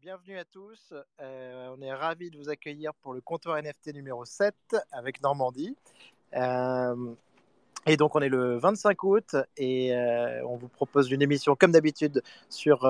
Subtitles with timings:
[0.00, 0.94] bienvenue à tous.
[1.20, 4.54] Euh, on est ravis de vous accueillir pour le comptoir NFT numéro 7
[4.92, 5.74] avec Normandie.
[6.36, 7.14] Euh,
[7.86, 11.72] et donc on est le 25 août et euh, on vous propose une émission comme
[11.72, 12.86] d'habitude sur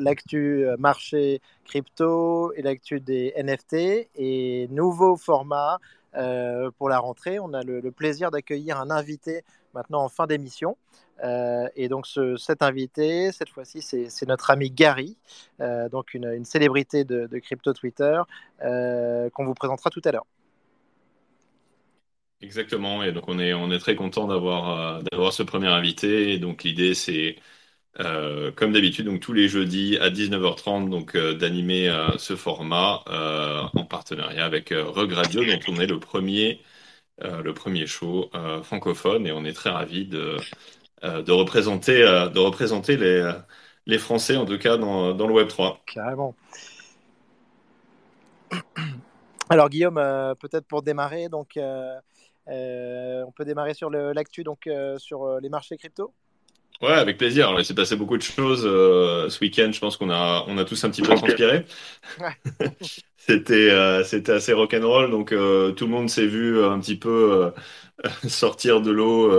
[0.00, 5.78] l'actu marché crypto et l'actu des NFT et nouveau format
[6.12, 7.38] pour la rentrée.
[7.38, 10.76] On a le, le plaisir d'accueillir un invité maintenant en fin d'émission.
[11.22, 12.06] Euh, et donc
[12.38, 15.16] cet invité, cette fois-ci, c'est notre ami Gary,
[15.60, 18.20] euh, donc une, célébrité de, crypto Twitter,
[18.64, 20.26] euh, qu'on vous présentera tout à l'heure.
[22.42, 26.32] Exactement, et donc on est, très content d'avoir ce premier invité.
[26.32, 27.36] Et donc l'idée, c'est
[28.56, 33.02] comme d'habitude, donc tous les jeudis à 19h30, donc d'animer ce format
[33.74, 36.62] en partenariat avec Regradio, dont on est le premier
[37.18, 38.30] le premier show
[38.62, 40.38] francophone, et on est très ravis de
[41.02, 43.32] de représenter, euh, de représenter les, euh,
[43.86, 45.80] les Français, en tout cas dans, dans le Web 3.
[45.86, 46.34] Carrément.
[49.48, 49.94] Alors Guillaume,
[50.40, 56.12] peut-être pour démarrer, donc on peut démarrer sur l'actu donc sur les marchés crypto.
[56.82, 57.54] Ouais, avec plaisir.
[57.58, 59.70] il s'est passé beaucoup de choses ce week-end.
[59.72, 61.64] Je pense qu'on a, on a tous un petit peu transpiré.
[63.18, 65.10] c'était, c'était assez rock'n'roll.
[65.10, 65.34] Donc, tout
[65.84, 67.52] le monde s'est vu un petit peu
[68.28, 69.30] sortir de l'eau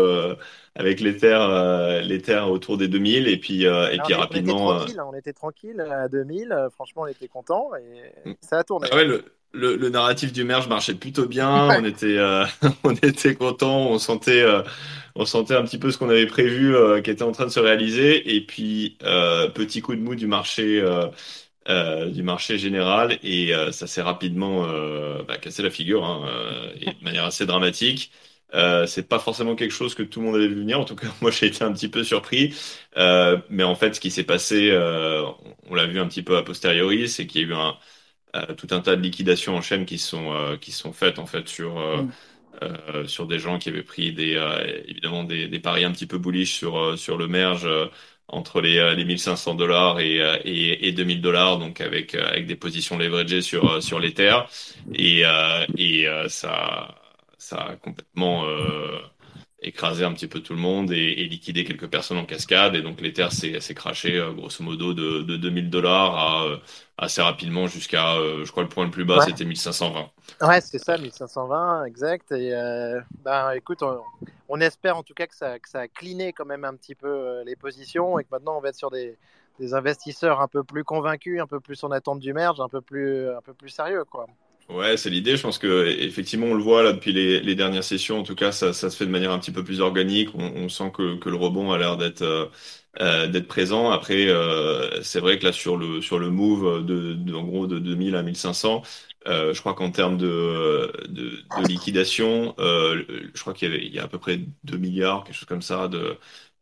[0.75, 4.67] avec les terres, euh, les terres autour des 2000 et puis, euh, et puis rapidement.
[4.67, 8.29] On était, tranquille, hein, on était tranquille à 2000, euh, franchement on était content et
[8.29, 8.33] mm.
[8.41, 8.87] ça a tourné.
[8.91, 12.17] Ah ouais, le, le, le, narratif du merge marchait plutôt bien, on était,
[12.83, 14.45] on était content, on sentait,
[15.15, 17.59] on sentait un petit peu ce qu'on avait prévu qui était en train de se
[17.59, 18.97] réaliser et puis
[19.53, 20.81] petit coup de mou du marché.
[21.67, 24.65] du marché général et ça s'est rapidement
[25.27, 26.25] bah, cassé la figure hein,
[26.79, 28.13] et de manière assez dramatique.
[28.53, 30.79] Euh, c'est pas forcément quelque chose que tout le monde avait vu venir.
[30.79, 32.53] En tout cas, moi, j'ai été un petit peu surpris.
[32.97, 35.23] Euh, mais en fait, ce qui s'est passé, euh,
[35.69, 37.77] on l'a vu un petit peu a posteriori, c'est qu'il y a eu un,
[38.35, 41.25] euh, tout un tas de liquidations en chaîne qui sont euh, qui sont faites en
[41.25, 42.11] fait sur mm.
[43.07, 44.37] sur des gens qui avaient pris des
[44.87, 47.67] évidemment des, des, paris un petit peu bullish sur sur le merge
[48.27, 52.97] entre les, les 1500 dollars et, et, et 2000 dollars, donc avec avec des positions
[52.97, 54.47] leveragées sur sur les terres
[54.93, 55.23] et
[55.77, 57.00] et ça
[57.41, 58.99] ça a complètement euh,
[59.63, 62.75] écrasé un petit peu tout le monde et, liquidé quelques personnes en cascade.
[62.75, 66.57] Et donc l'Ether s'est craché euh, grosso modo de, de 2000 dollars à euh,
[66.97, 70.11] assez rapidement jusqu'à, je crois, le point le plus bas, c'était 1520.
[70.41, 72.31] Ouais, c'est ça, 1520, exact.
[72.31, 72.53] Et
[73.23, 73.81] ben, écoute,
[74.47, 76.93] on, espère en tout cas que ça, que ça a cliné quand même un petit
[76.93, 79.17] peu les positions et que maintenant on va être sur des,
[79.59, 82.81] des investisseurs un peu plus convaincus, un peu plus en attente du merge, un peu
[82.81, 84.27] plus, un peu plus sérieux, quoi.
[84.71, 85.35] Ouais, c'est l'idée.
[85.35, 88.19] Je pense que effectivement, on le voit là depuis les, dernières sessions.
[88.19, 90.29] En tout cas, ça, se fait de manière un petit peu plus organique.
[90.33, 92.45] On, sent que, le rebond a l'air d'être euh,
[93.01, 93.91] euh d'être présent.
[93.91, 97.67] Après, euh, c'est vrai que là sur le sur le move de, de en gros
[97.67, 98.81] de 2000 à 1500,
[99.27, 104.03] euh, je crois qu'en termes de, de, liquidation, je crois qu'il y il y a
[104.03, 106.17] à peu près 2 milliards, quelque chose comme ça de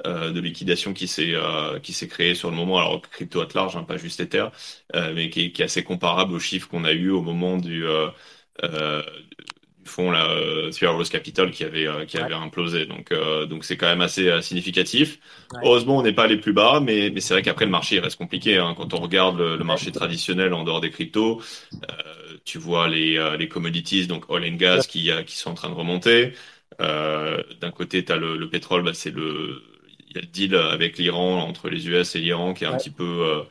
[0.08, 2.78] euh, de liquidation qui s'est euh, qui s'est créé sur le moment.
[2.78, 4.46] Alors crypto at large, hein, pas juste Ether,
[4.96, 7.84] euh, mais qui, qui, est assez comparable aux chiffres qu'on a eu au moment du
[9.84, 10.30] fonds là,
[10.84, 12.86] Rose Capital qui avait qui avait implosé.
[12.86, 13.14] Donc
[13.50, 15.20] donc c'est quand même assez significatif.
[15.64, 18.00] Heureusement, on n'est pas allé plus bas, mais mais c'est vrai qu'après le marché il
[18.00, 18.56] reste compliqué.
[18.58, 18.76] Hein.
[18.78, 21.42] Quand on regarde le, marché traditionnel en dehors des cryptos,
[22.46, 25.76] tu vois les les commodities donc oil and gas qui qui sont en train de
[25.76, 26.32] remonter.
[26.80, 29.62] D'un côté, tu as le, le pétrole, bah, c'est le
[30.16, 32.92] y a le deal avec l'Iran, entre les US et l'Iran, qui est un petit
[32.92, 33.04] peu.
[33.04, 33.44] Euh,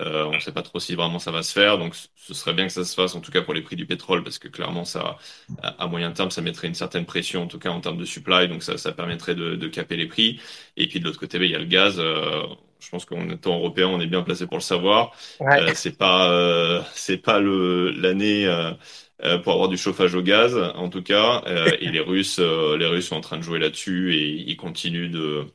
[0.00, 2.54] euh, on ne sait pas trop si vraiment ça va se faire, donc ce serait
[2.54, 4.48] bien que ça se fasse, en tout cas pour les prix du pétrole, parce que
[4.48, 5.18] clairement, ça,
[5.62, 8.48] à moyen terme, ça mettrait une certaine pression, en tout cas en termes de supply,
[8.48, 10.40] donc ça, ça permettrait de, de caper les prix.
[10.78, 11.96] Et puis de l'autre côté, ben, il y a le gaz.
[11.98, 12.42] Euh,
[12.80, 15.12] je pense qu'en étant européen, on est bien placé pour le savoir.
[15.56, 20.56] Euh, c'est pas, euh, c'est pas le l'année euh, pour avoir du chauffage au gaz,
[20.74, 21.42] en tout cas.
[21.80, 25.46] et les Russes, les Russes sont en train de jouer là-dessus et ils continuent de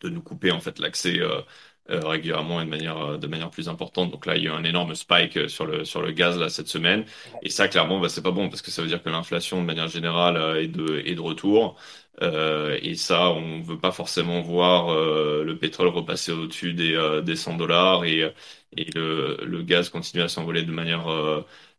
[0.00, 1.40] de nous couper en fait l'accès euh,
[1.90, 4.10] euh, régulièrement et de manière euh, de manière plus importante.
[4.12, 6.48] Donc là, il y a eu un énorme spike sur le sur le gaz là
[6.48, 7.04] cette semaine.
[7.42, 9.66] Et ça, clairement, bah, c'est pas bon parce que ça veut dire que l'inflation de
[9.66, 11.76] manière générale est de est de retour.
[12.22, 17.56] Euh, et ça, on veut pas forcément voir le pétrole repasser au-dessus des des 100
[17.56, 18.32] dollars et
[18.76, 21.06] et le le gaz continuer à s'envoler de manière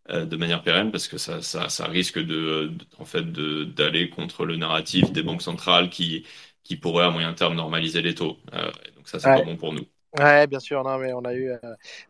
[0.10, 4.46] de manière pérenne parce que ça, ça, ça risque de, en fait de d'aller contre
[4.46, 6.26] le narratif des banques centrales qui
[6.64, 8.38] qui pourrait à moyen terme normaliser les taux.
[8.54, 9.86] Euh, donc ça, c'est pas bon pour nous.
[10.18, 11.52] Ouais, bien sûr, non, mais on a eu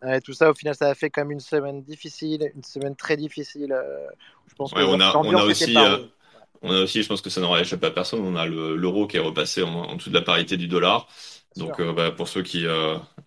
[0.04, 0.50] euh, tout ça.
[0.50, 3.72] Au final, ça a fait comme une semaine difficile, une semaine très difficile.
[3.72, 4.08] Euh,
[4.48, 5.76] je pense ouais, on a, on a aussi.
[6.62, 9.18] on a aussi, je pense que ça n'aura échappé à personne, on a l'euro qui
[9.18, 11.08] est repassé en, dessous de la parité du dollar.
[11.56, 12.66] Donc, bah, pour ceux qui,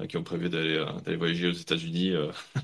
[0.09, 2.13] qui ont prévu d'aller voyager aux États-Unis,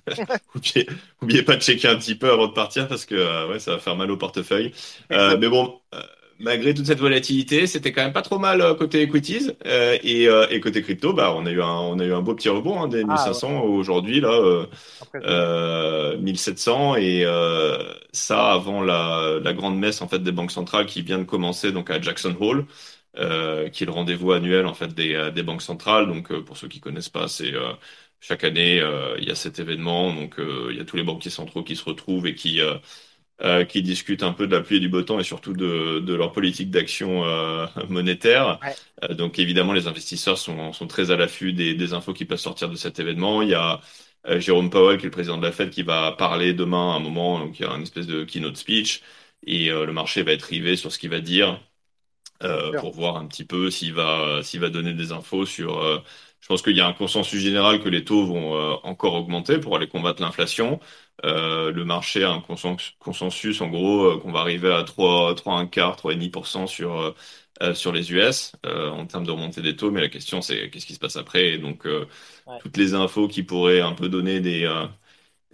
[1.23, 3.79] n'oubliez pas de checker un petit peu avant de partir parce que ouais, ça va
[3.79, 4.73] faire mal au portefeuille.
[5.09, 5.81] mais bon,
[6.43, 10.29] malgré toute cette volatilité, c'était quand même pas trop mal euh, côté equities euh, et,
[10.29, 12.49] euh, et, côté crypto, bah on a eu un on a eu un beau petit
[12.49, 14.67] rebond hein, des 1500 ah, aujourd'hui là
[15.15, 17.25] euh, 1700 et
[18.13, 21.73] ça avant la, la grande messe en fait des banques centrales qui vient de commencer
[21.73, 22.67] donc à Jackson Hole.
[23.15, 26.07] Qui est le rendez-vous annuel en fait des, des banques centrales.
[26.07, 27.53] Donc pour ceux qui connaissent pas, c'est
[28.21, 28.83] chaque année
[29.19, 30.15] il y a cet événement.
[30.15, 32.61] Donc il y a tous les banquiers centraux qui se retrouvent et qui
[33.43, 35.99] euh, qui discutent un peu de la pluie et du beau temps et surtout de,
[36.01, 38.61] de leur politique d'action euh, monétaire.
[39.03, 42.39] Euh, donc évidemment, les investisseurs sont, sont très à l'affût des, des, infos qui peuvent
[42.39, 43.43] sortir de cet événement.
[43.43, 43.81] Il y a
[44.27, 46.97] euh, Jérôme Powell, qui est le président de la Fed, qui va parler demain à
[46.97, 49.03] un moment, donc il y a une espèce de keynote speech,
[49.45, 51.61] et le marché va être rivé sur ce qu'il va dire
[52.79, 56.05] pour voir un petit peu s'il va, s'il va donner des infos sur
[56.43, 59.59] je pense qu'il y a un consensus général que les taux vont euh, encore augmenter
[59.59, 60.81] pour aller combattre l'inflation.
[61.25, 65.59] Euh, le marché a un consensus, en gros, euh, qu'on va arriver à 3, 3
[65.61, 67.15] 1 quart, 3,5% sur,
[67.75, 69.93] sur les US en termes de remontée des taux.
[69.93, 71.51] Mais la question, c'est qu'est-ce qui se passe après?
[71.51, 71.87] Et donc,
[72.61, 74.67] toutes les infos qui pourraient un peu donner des,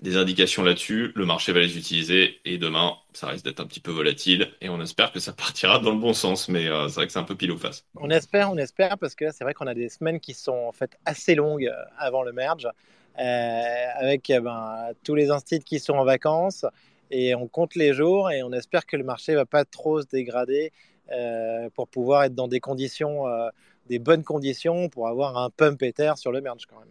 [0.03, 3.81] des indications là-dessus, le marché va les utiliser et demain, ça risque d'être un petit
[3.81, 6.95] peu volatile et on espère que ça partira dans le bon sens, mais euh, c'est
[6.95, 7.85] vrai que c'est un peu pile ou face.
[7.97, 10.73] On espère, on espère parce que c'est vrai qu'on a des semaines qui sont en
[10.73, 12.69] fait assez longues euh, avant le merge,
[13.19, 13.63] euh,
[13.97, 16.65] avec eh ben, tous les instituts qui sont en vacances
[17.11, 20.07] et on compte les jours et on espère que le marché va pas trop se
[20.07, 20.73] dégrader
[21.75, 23.25] pour pouvoir être dans des conditions,
[23.89, 26.89] des bonnes conditions pour avoir un pump ether sur le merge quand même.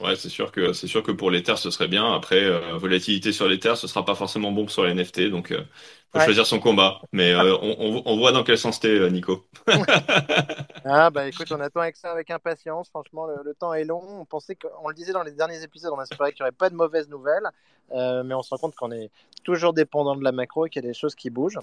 [0.00, 2.14] Ouais, c'est sûr que c'est sûr que pour les terres ce serait bien.
[2.14, 5.52] Après, euh, volatilité sur les terres, ce sera pas forcément bon sur les NFT, donc
[5.52, 5.62] euh,
[6.10, 7.00] faut choisir son combat.
[7.12, 9.46] Mais euh, on, on, voit dans quel sens t'es, euh, Nico.
[10.86, 12.88] ah bah écoute, on attend avec ça avec impatience.
[12.88, 14.02] Franchement, le, temps est long.
[14.20, 16.70] On pensait qu'on le disait dans les derniers épisodes, on espérait qu'il n'y aurait pas
[16.70, 17.48] de mauvaises nouvelles,
[17.90, 19.10] mais on se rend compte qu'on est
[19.44, 21.58] toujours dépendant de la macro et qu'il y a des choses qui bougent.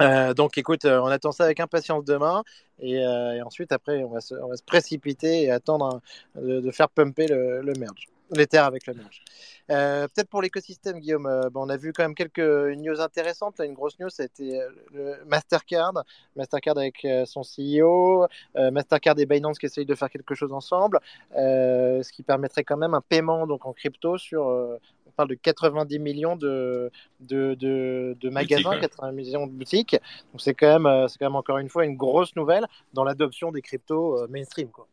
[0.00, 2.44] Euh, donc écoute, euh, on attend ça avec impatience demain
[2.80, 4.34] et, euh, ensuite après on va, se,
[4.64, 6.00] précipiter et attendre
[6.36, 9.22] de, de, faire pumper le, merge, les terres avec le merge.
[9.66, 13.58] Peut-être pour l'écosystème, Guillaume, bon, on a vu quand même quelques news intéressantes.
[13.58, 14.60] Là, une grosse news, c'était
[14.94, 15.92] le Mastercard,
[16.36, 21.00] Mastercard avec son CEO, Mastercard et Binance qui essayent de faire quelque chose ensemble,
[21.34, 24.78] ce qui permettrait quand même un paiement donc en crypto sur
[25.18, 29.96] parle de 90 millions de, de, de, de magasins, Boutique, 80 millions de boutiques.
[30.32, 33.04] Donc c'est quand, même, euh, c'est quand même encore une fois une grosse nouvelle dans
[33.04, 34.68] l'adoption des cryptos euh, mainstream.
[34.68, 34.86] Quoi.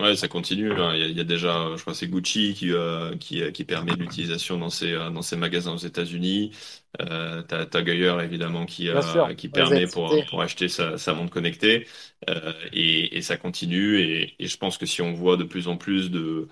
[0.00, 0.72] Ouais, ça continue.
[0.72, 0.92] Hein.
[0.94, 3.64] Il, y a, il, y a, déjà, je crois, c'est Gucci qui, euh, qui, qui,
[3.64, 6.52] permet l'utilisation dans ses, dans ses magasins aux États-Unis.
[7.00, 11.30] Euh, t'as, t'as Gaillard, évidemment, qui, euh, qui permet pour, pour acheter sa, sa montre
[11.30, 11.86] connectée.
[12.28, 14.00] Euh, et, et, ça continue.
[14.00, 16.48] Et, et, je pense que si on voit de plus en plus de,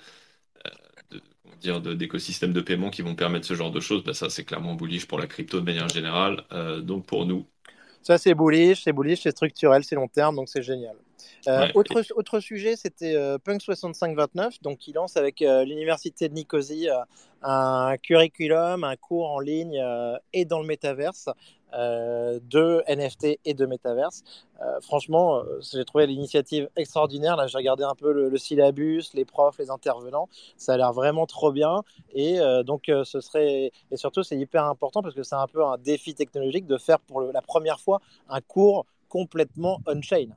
[1.60, 4.74] dire d'écosystèmes de, paiement qui vont permettre ce genre de choses, bah ça c'est clairement
[4.74, 6.44] bullish pour la crypto de manière générale.
[6.52, 7.46] Euh, donc pour nous.
[8.02, 10.96] Ça c'est bullish, c'est bullish, c'est structurel, c'est long terme, donc c'est génial.
[11.46, 11.70] Euh, ouais.
[11.74, 16.88] autre, autre sujet, c'était euh, Punk 6529, donc qui lance avec euh, l'université de Nicosie
[17.42, 19.80] un curriculum, un cours en ligne
[20.32, 21.28] et dans le métaverse
[21.74, 24.22] euh, de NFT et de métaverse.
[24.60, 27.36] Euh, franchement, euh, j'ai trouvé l'initiative extraordinaire.
[27.36, 30.28] Là, j'ai regardé un peu le, le, syllabus, les profs, les intervenants.
[30.56, 31.82] Ça a l'air vraiment trop bien.
[32.14, 35.64] Et euh, donc, ce serait et surtout, c'est hyper important parce que c'est un peu
[35.64, 40.28] un défi technologique de faire pour le, la première fois un cours complètement on-chain.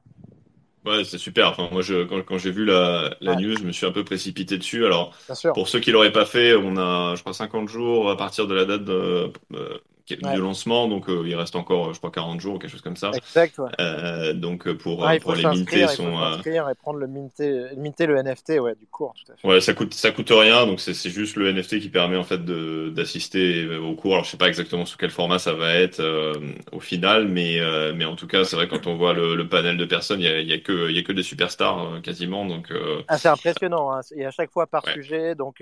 [0.85, 1.49] Ouais, c'est super.
[1.49, 3.41] Enfin, moi, je, quand, quand j'ai vu la, la ouais.
[3.41, 4.85] news, je me suis un peu précipité dessus.
[4.85, 5.15] Alors,
[5.53, 8.55] pour ceux qui l'auraient pas fait, on a, je crois, 50 jours à partir de
[8.55, 9.77] la date de, euh,
[10.09, 10.35] ouais.
[10.35, 13.11] de lancement, donc euh, il reste encore, je crois, 40 jours, quelque chose comme ça.
[13.13, 13.69] Exact, ouais.
[13.79, 16.11] Euh, donc euh, pour, ouais, pour les minter, sont.
[16.11, 19.47] Il faut et prendre le minter, minter le NFT, ouais, du cours, tout à fait.
[19.47, 22.43] Ouais, ça coûte, ça coûte rien, donc c'est juste le NFT qui permet en fait
[22.43, 24.13] d'assister au cours.
[24.13, 26.33] Alors je sais pas exactement sous quel format ça va être euh,
[26.71, 29.47] au final, mais euh, mais en tout cas, c'est vrai quand on voit le, le,
[29.47, 31.23] panel de personnes, il y a, il y a que il y a que des
[31.23, 32.73] superstars quasiment, donc.
[33.07, 33.91] Ah, c'est impressionnant.
[33.91, 34.01] Hein.
[34.19, 35.61] A à chaque fois par sujet, donc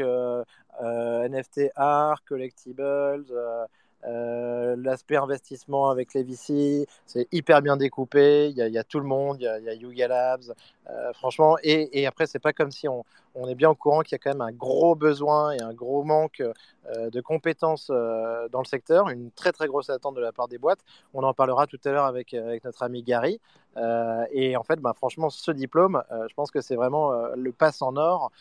[0.81, 2.81] NFT art, collectibles.
[2.81, 3.65] Euh,
[4.03, 8.48] L'aspect investissement avec les VC, c'est hyper bien découpé.
[8.50, 10.53] Il y, a, tout le monde, il y a, il y a Yuga Labs,
[10.89, 11.58] euh, franchement.
[11.63, 13.03] Et, et après, c'est pas comme si on,
[13.39, 15.74] on, est bien au courant qu'il y a quand même un gros besoin et un
[15.74, 20.22] gros manque euh, de compétences euh, dans le secteur, une très très grosse attente de
[20.22, 20.79] la part des boîtes.
[21.13, 23.39] On en parlera tout à l'heure avec, avec notre ami Gary.
[23.77, 27.34] Euh, et en fait, bah, franchement, ce diplôme, euh, je pense que c'est vraiment euh,
[27.36, 28.31] le pass en or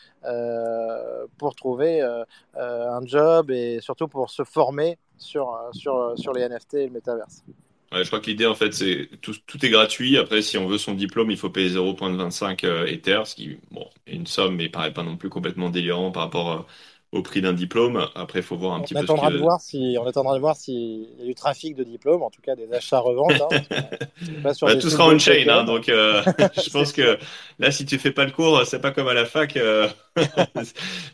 [1.37, 2.01] pour trouver
[2.55, 7.43] un job et surtout pour se former sur, sur, sur les NFT et le métaverse.
[7.91, 10.17] Je crois que l'idée, en fait, c'est tout, tout est gratuit.
[10.17, 13.89] Après, si on veut son diplôme, il faut payer 0,25 euh, Ether, ce qui, bon,
[14.05, 16.61] est une somme, mais paraît pas non plus complètement délirant par rapport euh,
[17.11, 18.07] au prix d'un diplôme.
[18.15, 19.37] Après, il faut voir un On petit peu ce attendra de que...
[19.37, 22.41] voir si, on attendra de voir s'il y a du trafic de diplômes, en tout
[22.41, 23.41] cas des achats-reventes.
[23.41, 23.53] Hein,
[24.65, 25.49] que Bah, tout sera de on-chain, token.
[25.49, 26.23] hein, donc euh,
[26.55, 27.17] je pense que
[27.59, 29.87] là, si tu fais pas le cours, c'est pas comme à la fac, euh,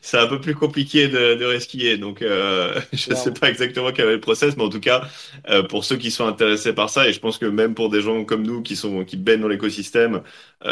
[0.02, 1.98] c'est un peu plus compliqué de, de resquiller.
[1.98, 3.34] Donc, euh, je sais Clairement.
[3.34, 5.04] pas exactement quel est le process, mais en tout cas,
[5.50, 8.02] euh, pour ceux qui sont intéressés par ça, et je pense que même pour des
[8.02, 10.22] gens comme nous qui sont qui baignent dans l'écosystème,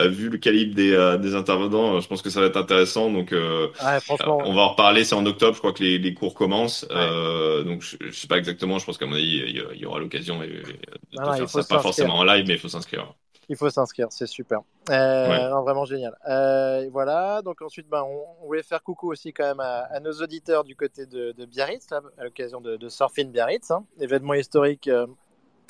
[0.07, 3.11] vu le calibre des, des intervenants, je pense que ça va être intéressant.
[3.11, 3.31] Donc,
[3.79, 6.83] Ouais, on va en reparler, c'est en octobre, je crois que les, les cours commencent.
[6.83, 6.95] ouais.
[6.95, 9.99] Euh, donc, je, je sais pas exactement, je pense qu'à mon avis, il y, aura
[9.99, 13.13] l'occasion de, de faire ça, pas forcément en live, mais il faut s'inscrire.
[13.49, 14.59] Il faut s'inscrire, c'est super.
[14.89, 14.95] Ouais.
[14.95, 16.17] Euh, non, vraiment génial.
[16.29, 19.99] Euh, voilà, donc ensuite, ben, on, on voulait faire coucou aussi quand même à, à
[19.99, 23.85] nos auditeurs du côté de, de Biarritz, là, à l'occasion de, de Surfing Biarritz, hein,
[23.99, 25.05] événement historique euh,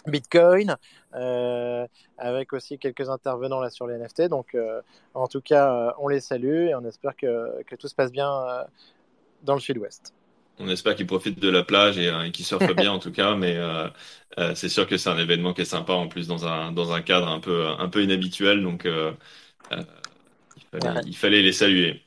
[0.06, 0.76] Bitcoin,
[2.18, 4.24] avec aussi quelques intervenants là sur les NFT.
[4.24, 4.58] Donc,
[5.14, 8.66] en tout cas, on les salue et on espère que, que tout se passe bien
[9.44, 10.14] dans le sud-ouest.
[10.60, 13.12] On espère qu'ils profitent de la plage et, euh, et qu'ils surfent bien en tout
[13.12, 13.90] cas, mais euh,
[14.40, 16.92] euh, c'est sûr que c'est un événement qui est sympa en plus dans un dans
[16.94, 21.04] un cadre un peu un peu inhabituel, donc il fallait Ouais.
[21.06, 22.02] il fallait les saluer.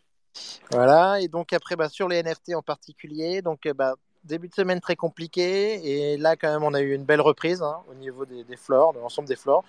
[0.70, 4.80] Voilà, et donc après, bah, sur les NFT en particulier, donc bah, début de semaine
[4.80, 8.26] très compliqué, et là quand même on a eu une belle reprise hein, au niveau
[8.26, 9.64] des, des floors, de l'ensemble des floors,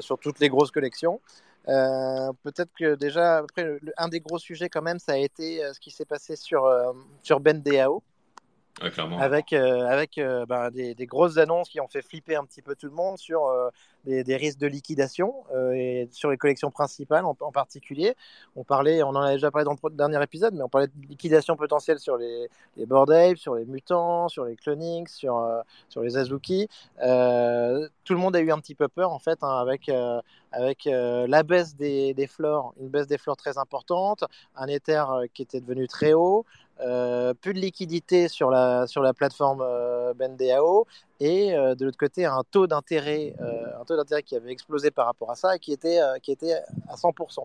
[0.00, 1.20] sur toutes les grosses collections.
[1.68, 5.72] Euh, Peut-être que déjà, après, un des gros sujets quand même, ça a été euh,
[5.72, 8.02] ce qui s'est passé sur, euh, sur BenDAO,
[9.20, 12.74] Avec, euh, avec euh, ben, des, grosses annonces qui ont fait flipper un petit peu
[12.74, 13.68] tout le monde sur euh,
[14.04, 15.34] des, risques de liquidation
[15.74, 18.14] et sur les collections principales en, particulier.
[18.56, 21.06] On parlait, on en a déjà parlé dans le dernier épisode, mais on parlait de
[21.08, 25.46] liquidation potentielle sur les, les Bored sur les mutants, sur les clonings, sur,
[25.88, 26.68] sur les Azuki.
[26.96, 29.90] Tout le monde a eu un petit peu peur en fait hein, avec,
[30.52, 34.24] avec la baisse des, des flores, une baisse des flores très importante,
[34.56, 36.44] un Ether euh, qui était devenu très haut.
[36.82, 40.14] Euh, plus de liquidité sur la, sur la plateforme euh,
[41.20, 44.90] et euh, de l'autre côté un taux d'intérêt euh, un taux d'intérêt qui avait explosé
[44.90, 46.54] par rapport à ça et qui était, qui était
[46.88, 47.44] à 100%.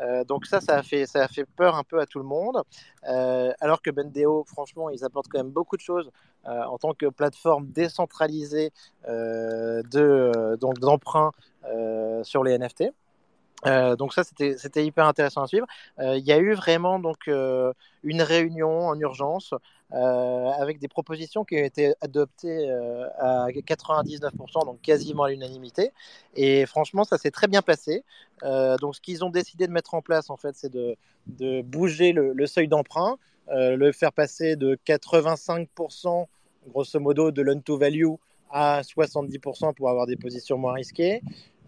[0.00, 2.24] Euh, donc ça, ça a, fait, ça a fait peur un peu à tout le
[2.24, 2.62] monde.
[3.02, 6.10] Alors que BenDAO, franchement, ils apportent quand même beaucoup de choses
[6.44, 8.72] en tant que plateforme décentralisée
[9.06, 11.32] de, donc d'emprunt
[12.22, 12.84] sur les NFT.
[13.66, 15.66] Euh, donc ça, c'était hyper intéressant à suivre.
[15.98, 19.54] Euh, Il y a eu vraiment donc euh, une réunion en urgence
[19.94, 22.70] avec des propositions qui ont été adoptées
[23.18, 25.92] à 99%, donc quasiment à l'unanimité.
[26.34, 28.02] Et franchement, ça s'est très bien passé.
[28.40, 30.96] Donc ce qu'ils ont décidé de mettre en place, en fait, c'est de,
[31.60, 36.24] bouger le, le seuil d'emprunt, le faire passer de 85%,
[36.68, 38.14] grosso modo, de loan to value
[38.50, 41.20] à 70% pour avoir des positions moins risquées.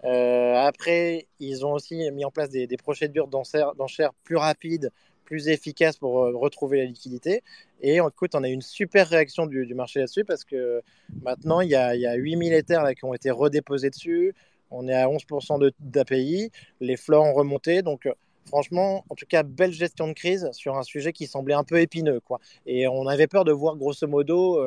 [0.04, 4.90] Euh, après, ils ont aussi mis en place des, des procédures d'enchères plus rapides,
[5.24, 7.42] plus efficaces pour euh, retrouver la liquidité.
[7.80, 10.82] Et écoute, on a eu une super réaction du, marché là-dessus parce que
[11.22, 14.34] maintenant, il y a, a 8000 Ethers là, qui ont été redéposés dessus.
[14.70, 16.50] On est à 11% de- d'API.
[16.80, 17.82] Les floors ont remonté.
[17.82, 18.12] Donc, euh,
[18.46, 21.80] franchement, en tout cas, belle gestion de crise sur un sujet qui semblait un peu
[21.80, 22.20] épineux.
[22.66, 24.60] Et on avait peur de voir grosso modo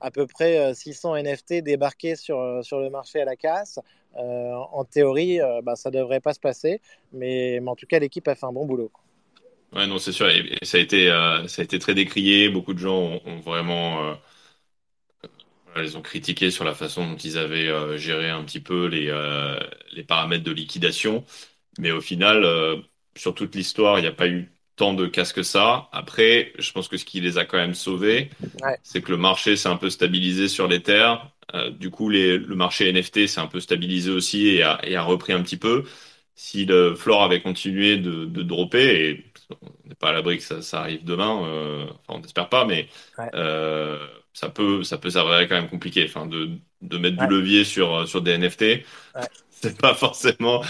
[0.00, 3.78] à peu près euh, 600 NFT débarquer sur le marché à la casse.
[4.16, 6.80] Euh, en théorie, euh, bah, ça devrait pas se passer,
[7.12, 8.90] mais, mais en tout cas, l'équipe a fait un bon boulot.
[9.72, 10.28] Ouais, non, c'est sûr.
[10.28, 12.48] Et, et ça a été euh, ça a été très décrié.
[12.50, 14.16] Beaucoup de gens ont, ont vraiment
[15.76, 19.10] ils ont critiqué sur la façon dont ils avaient géré un petit peu les
[19.92, 21.24] les paramètres de liquidation.
[21.78, 22.44] Mais au final,
[23.16, 25.88] sur toute l'histoire, il n'y a pas eu tant de casse que ça.
[25.92, 28.30] Après, je pense que ce qui les a quand même sauvés,
[28.62, 31.30] Ouais, c'est que le marché s'est un peu stabilisé sur les terres.
[31.54, 34.96] Euh, du coup, les, le marché NFT s'est un peu stabilisé aussi et a, et
[34.96, 35.84] a repris un petit peu.
[36.34, 39.24] Si le floor avait continué de, de dropper, et
[39.62, 42.64] on n'est pas à l'abri que ça, ça arrive demain, euh, enfin, on n'espère pas,
[42.64, 42.88] mais
[43.18, 43.98] ouais, euh,
[44.32, 46.04] ça peut, ça peut s'avérer quand même compliqué.
[46.08, 46.50] Enfin, de,
[46.82, 50.62] de mettre du levier sur, sur des NFT, ouais, c'est pas forcément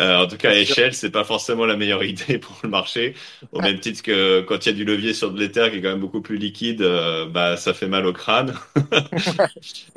[0.00, 3.14] euh, en tout cas, à échelle, c'est pas forcément la meilleure idée pour le marché.
[3.52, 5.82] Au même titre que quand il y a du levier sur de l'Ether qui est
[5.82, 8.54] quand même beaucoup plus liquide, euh, bah ça fait mal au crâne.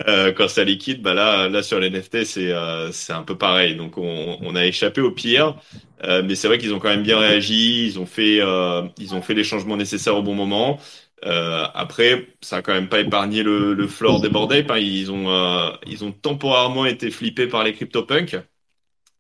[0.07, 3.37] Euh, quand ça liquide, bah là, là sur les NFT, c'est euh, c'est un peu
[3.37, 3.75] pareil.
[3.75, 5.55] Donc on, on a échappé au pire,
[6.03, 7.85] Euh, mais c'est vrai qu'ils ont quand même bien réagi.
[7.85, 10.79] Ils ont fait euh, ils ont fait les changements nécessaires au bon moment.
[11.25, 14.77] Euh, après, ça a quand même pas épargné le, le floor des Bored Ape, hein.
[14.79, 18.35] Ils ont euh, ils ont temporairement été flippés par les CryptoPunks.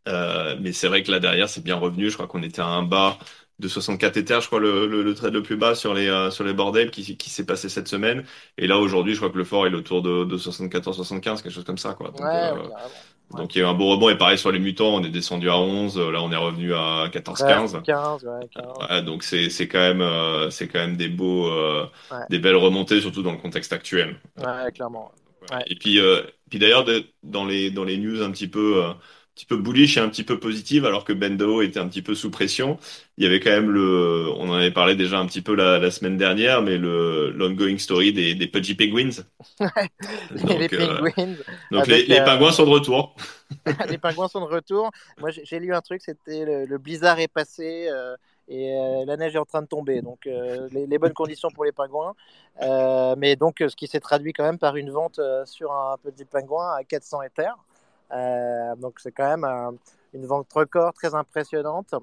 [0.07, 2.09] Euh, mais c'est vrai que là derrière, c'est bien revenu.
[2.09, 3.17] Je crois qu'on était à un bas
[3.59, 6.31] de 64 Ethers, je crois, le, le, le trade le plus bas sur les, euh,
[6.31, 8.25] sur les bordels qui, qui s'est passé cette semaine.
[8.57, 11.63] Et là, aujourd'hui, je crois que le fort est autour de, de 74-75, quelque chose
[11.63, 12.09] comme ça, quoi.
[12.11, 12.69] Donc, Ouais, euh, ouais,
[13.31, 14.09] donc il y a eu un beau rebond.
[14.09, 15.97] Et pareil sur les mutants, on est descendu à 11.
[15.99, 17.81] Là, on est revenu à 14-15.
[17.83, 18.63] 15, ouais, 15.
[18.89, 21.87] Ouais, donc c'est quand même euh, c'est quand même des beaux euh,
[22.29, 24.19] des belles remontées surtout dans le contexte actuel.
[24.73, 25.11] Clairement.
[25.67, 26.85] Et puis euh, puis d'ailleurs
[27.23, 28.93] dans les dans les news un petit peu euh,
[29.35, 32.15] petit peu bullish et un petit peu positives alors que Bendo était un petit peu
[32.15, 32.77] sous pression,
[33.17, 35.79] il y avait quand même le on en avait parlé déjà un petit peu la,
[35.79, 39.23] la semaine dernière mais le l'ongoing story des des Pudgy Penguins.
[40.47, 41.35] Et les Donc, euh, Penguins,
[41.71, 43.15] donc les, les euh, pingouins sont de retour.
[43.89, 44.91] les pingouins sont de retour.
[45.17, 48.15] Moi, j'ai lu un truc, c'était le, le blizzard est passé euh,
[48.47, 50.01] et euh, la neige est en train de tomber.
[50.01, 52.15] Donc, euh, les, les bonnes conditions pour les pingouins.
[52.61, 56.25] Euh, mais donc, ce qui s'est traduit quand même par une vente sur un petit
[56.25, 57.55] pingouin à 400 éthers.
[58.11, 59.75] Euh, donc, c'est quand même un-
[60.13, 61.95] une vente record très impressionnante.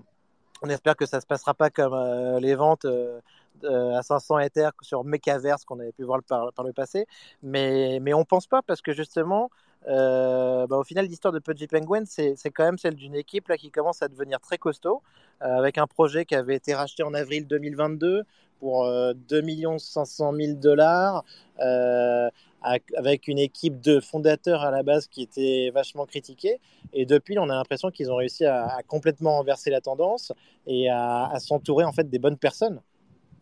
[0.62, 3.20] On espère que ça se passera pas comme euh, les ventes euh,
[3.64, 7.06] à 500 éthers sur Mechaverse qu'on avait pu voir par, le passé.
[7.42, 9.50] Mais, mais on pense pas parce que justement,
[9.88, 13.56] euh, bah, au final, l'histoire de Pudgy Penguin, c'est quand même celle d'une équipe là,
[13.56, 15.02] qui commence à devenir très costaud,
[15.42, 18.24] euh, avec un projet qui avait été racheté en avril 2022
[18.60, 21.24] pour euh, 2 500 000 dollars,
[21.60, 22.28] euh,
[22.62, 26.60] avec- une équipe de fondateurs à la base qui était vachement critiquée.
[26.92, 30.32] Et depuis, on a l'impression qu'ils ont réussi à, à complètement renverser la tendance
[30.66, 32.80] et à, à s'entourer en fait des bonnes personnes.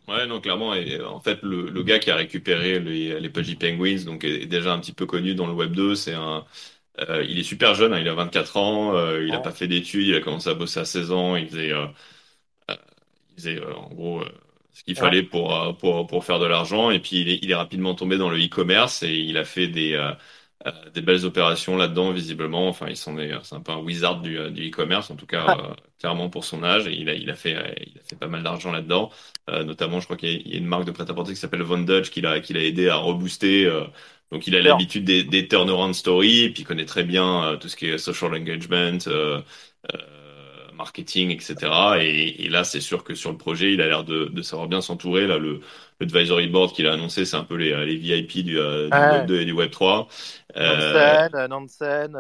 [0.09, 0.75] Ouais, non, clairement.
[0.75, 4.25] Et euh, en fait, le, le gars qui a récupéré les, les Pudgy Penguins, donc
[4.25, 5.95] est, déjà un petit peu connu dans le Web 2.
[5.95, 6.47] C'est un,
[7.01, 9.41] euh, il est super jeune, hein, il a 24 ans, euh, il a Ouais.
[9.41, 11.87] pas fait d'études, il a commencé à bosser à 16 ans, il faisait, euh,
[12.71, 12.77] euh,
[13.31, 14.29] il faisait euh, en gros euh,
[14.75, 15.13] ce qu'il Ouais.
[15.13, 16.91] fallait pour, euh, pour, pour faire de l'argent.
[16.91, 19.69] Et puis il est, il est rapidement tombé dans le e-commerce et il a fait
[19.69, 20.13] des, euh,
[20.67, 22.69] euh, des belles opérations là-dedans, visiblement.
[22.69, 25.27] Enfin, il s'en est, c'est un peu un wizard du, euh, du e-commerce, en tout
[25.27, 26.87] cas, euh, clairement pour son âge.
[26.89, 29.11] Et il a, il a fait, euh, il a fait pas mal d'argent là-dedans.
[29.51, 31.63] Euh, notamment, je crois qu'il y a y a une marque de prêt-à-porter qui s'appelle
[31.63, 33.67] Von Dutch qui l'a, qui l'a aidé à rebooster.
[33.67, 33.85] euh,
[34.31, 37.57] donc, il a l'habitude des, des turnaround stories, et puis il connaît très bien euh,
[37.57, 39.41] tout ce qui est social engagement, euh,
[39.95, 39.99] euh,
[40.79, 41.71] marketing, etc.
[42.01, 44.69] Et, et là, c'est sûr que sur le projet, il a l'air de, de savoir
[44.69, 45.27] bien s'entourer.
[45.27, 45.61] Là, le,
[46.01, 48.97] le advisory board qu'il a annoncé, c'est un peu les, les VIP du, euh, du
[48.97, 49.11] Ouais.
[49.13, 50.09] Web 2 et du Web 3.
[50.57, 52.17] Euh, Nansen, euh, Nansen,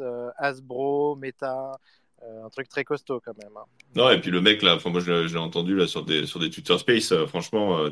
[0.00, 1.72] euh, Hasbro, Meta,
[2.22, 3.52] euh, un truc très costaud quand même.
[3.56, 3.64] hein.
[3.96, 6.04] non, et puis le mec là, enfin moi je l'ai je l'ai entendu là sur
[6.04, 7.90] des sur des Twitter Space, euh, franchement, euh,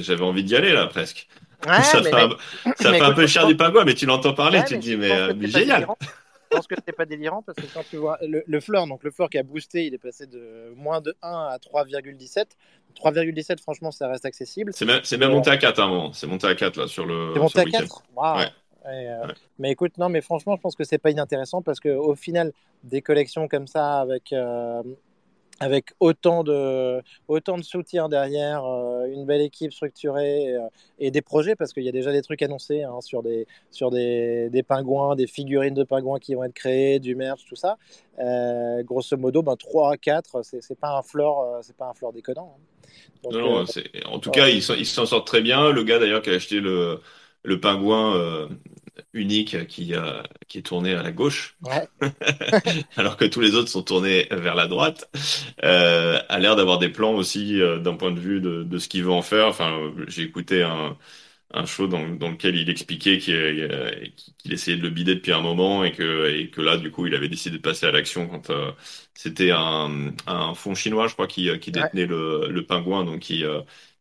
[0.00, 1.28] j'avais envie d'y aller là presque.
[1.66, 2.38] Ouais, ça mais fait un, mec,
[2.76, 4.64] ça mais fait un écoute, peu cher pense- du pingouin, mais tu l'entends parler, Ouais,
[4.64, 5.08] tu te dis mais,
[5.48, 5.86] génial.
[6.50, 9.04] Je pense que c'est pas délirant parce que quand tu vois le, le floor, donc
[9.04, 12.44] le floor qui a boosté, il est passé de moins de 1 à 3,17.
[12.96, 14.72] 3,17, franchement, ça reste accessible.
[14.72, 17.32] C'est même monté à 4 à un moment, c'est monté à 4 là sur le
[17.34, 17.80] C'est monté à le week-end.
[17.80, 18.38] 4 Waouh.
[18.38, 18.46] Ouais.
[18.84, 19.34] Et, euh, Ouais.
[19.58, 22.52] Mais écoute, non, mais franchement, je pense que c'est pas inintéressant parce que au final,
[22.84, 24.82] des collections comme ça avec euh,
[25.60, 30.60] avec autant de autant de soutien derrière, euh, une belle équipe structurée euh,
[30.98, 33.90] et des projets parce qu'il y a déjà des trucs annoncés hein, sur des sur
[33.90, 37.76] des, des pingouins, des figurines de pingouins qui vont être créées, du merch, tout ça.
[38.18, 42.12] Euh, grosso modo, ben 3 à 4, c'est pas un floor, c'est pas un floor
[42.12, 42.56] déconnant.
[42.56, 42.62] hein.
[43.22, 43.64] Donc, Non,
[44.06, 45.70] en tout cas, ils s'en ils s'en sortent très bien.
[45.72, 47.00] Le gars d'ailleurs qui a acheté le
[47.42, 48.48] le pingouin
[49.12, 51.58] unique qui euh, qui est tourné à la gauche.
[51.60, 51.88] ouais.
[52.96, 55.10] alors que tous les autres sont tournés vers la droite,
[55.64, 58.88] euh, a l'air d'avoir des plans aussi euh, d'un point de vue de, de ce
[58.88, 59.46] qu'il veut en faire.
[59.48, 60.96] Enfin, j'ai écouté un,
[61.54, 64.12] un show dans, dans lequel il expliquait qu'il
[64.50, 67.14] essayait de le bider depuis un moment et que, et que là, du coup, il
[67.14, 68.50] avait décidé de passer à l'action quand
[69.14, 71.92] c'était un, un fonds chinois, je crois, qui, qui Ouais.
[71.92, 73.44] détenait le, le pingouin, donc qui,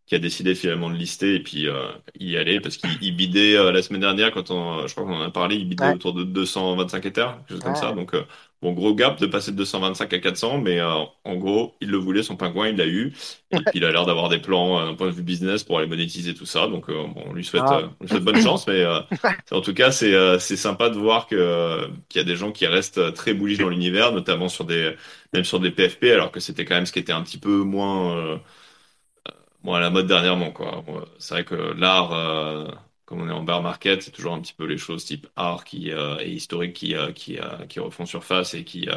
[0.07, 1.89] qui a décidé finalement de lister et puis euh,
[2.19, 5.15] y aller parce qu'il il bidait euh, la semaine dernière quand on, je crois qu'on
[5.17, 5.91] en a parlé, il bidait Ouais.
[5.91, 7.75] autour de 225 hectares, quelque chose comme Ouais.
[7.75, 7.91] ça.
[7.91, 8.23] Donc euh,
[8.61, 10.89] bon gros gap de passer de 225 à 400, mais euh,
[11.25, 13.13] en gros il le voulait son pingouin, il l'a eu
[13.51, 15.77] et puis il a l'air d'avoir des plans euh, d'un point de vue business pour
[15.77, 16.67] aller monétiser tout ça.
[16.67, 17.81] Donc bon, on lui souhaite, Ah.
[17.99, 18.99] on lui souhaite bonne chance, mais euh,
[19.51, 22.51] en tout cas c'est euh, c'est sympa de voir que qu'il y a des gens
[22.51, 24.95] qui restent très bullish dans l'univers, notamment sur des
[25.33, 27.57] même sur des PFP, alors que c'était quand même ce qui était un petit peu
[27.57, 28.37] moins euh,
[29.63, 30.83] Bon, à la mode dernièrement, quoi.
[31.19, 32.67] C'est vrai que l'art, euh,
[33.05, 35.63] comme on est en bear market, c'est toujours un petit peu les choses type art
[35.65, 38.87] qui euh, et historique qui euh, qui euh, qui refont surface et qui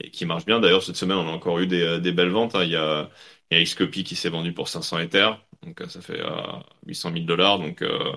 [0.00, 0.58] et qui marchent bien.
[0.60, 2.54] D'ailleurs, cette semaine, on a encore eu des, des belles ventes.
[2.54, 2.64] hein.
[2.64, 3.10] Il y a
[3.50, 6.40] il y a Xcopy qui s'est vendu pour 500 Ethers, donc ça fait euh,
[6.86, 8.12] 800 000 dollars, donc euh,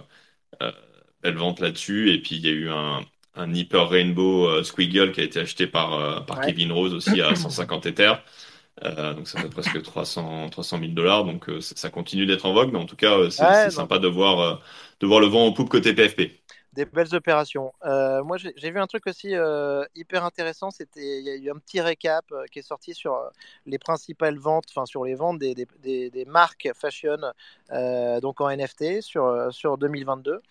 [1.24, 2.12] belle vente là-dessus.
[2.14, 5.40] Et puis il y a eu un un Hyper Rainbow euh, Squiggle qui a été
[5.40, 6.42] acheté par euh, par Ouais.
[6.42, 8.22] Kevin Rose aussi à 150 Ethers.
[8.84, 11.26] Euh, donc ça fait presque 300, 300 000 dollars.
[11.26, 14.00] Donc euh, ça continue d'être en vogue, mais en tout cas, euh, c'est Ouais, sympa
[14.00, 14.56] de voir, euh,
[15.00, 16.40] de voir le vent en poupe côté PFP.
[16.74, 17.74] des belles opérations.
[17.84, 19.34] Moi, j'ai vu un truc aussi
[19.96, 20.72] hyper intéressant.
[20.72, 23.18] C'était, il y a eu un petit récap qui est sorti sur
[23.66, 27.18] les principales ventes, enfin sur les ventes des, des, des, marques fashion,
[28.22, 30.42] donc en NFT sur sur 2022.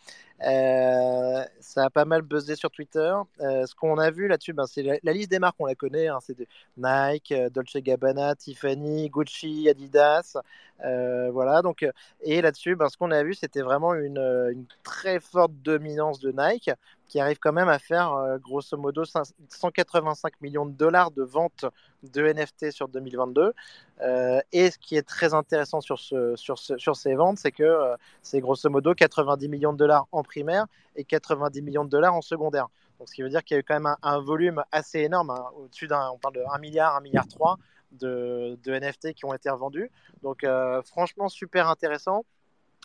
[0.40, 3.14] Ça a pas mal buzzé sur Twitter.
[3.38, 6.08] ce qu'on a vu là-dessus, ben, c'est la, liste des marques, on la connaît.
[6.08, 6.36] Hein, c'est
[6.76, 10.36] Nike, Dolce Gabbana, Tiffany, Gucci, Adidas.
[10.80, 11.62] voilà.
[11.62, 11.86] Donc,
[12.22, 16.70] et là-dessus, ben, ce qu'on a vu, c'était vraiment une, très forte dominance de Nike
[17.08, 21.64] qui arrive quand même à faire grosso modo 185 millions de dollars de ventes
[22.02, 23.52] de NFT sur 2022.
[24.52, 27.94] et ce qui est très intéressant sur, ce, sur, ce, sur ces ventes, c'est que
[28.22, 30.66] c'est grosso modo 90 millions de dollars en primaire
[30.96, 32.68] et 90 millions de dollars en secondaire.
[32.98, 35.30] Donc, ce qui veut dire qu'il y a eu quand même un, volume assez énorme,
[35.30, 37.56] hein, au-dessus d'un, on parle de 1 milliard, 1 milliard 3
[37.92, 39.90] de, de NFT qui ont été revendus.
[40.22, 40.44] Donc,
[40.84, 42.24] franchement, super intéressant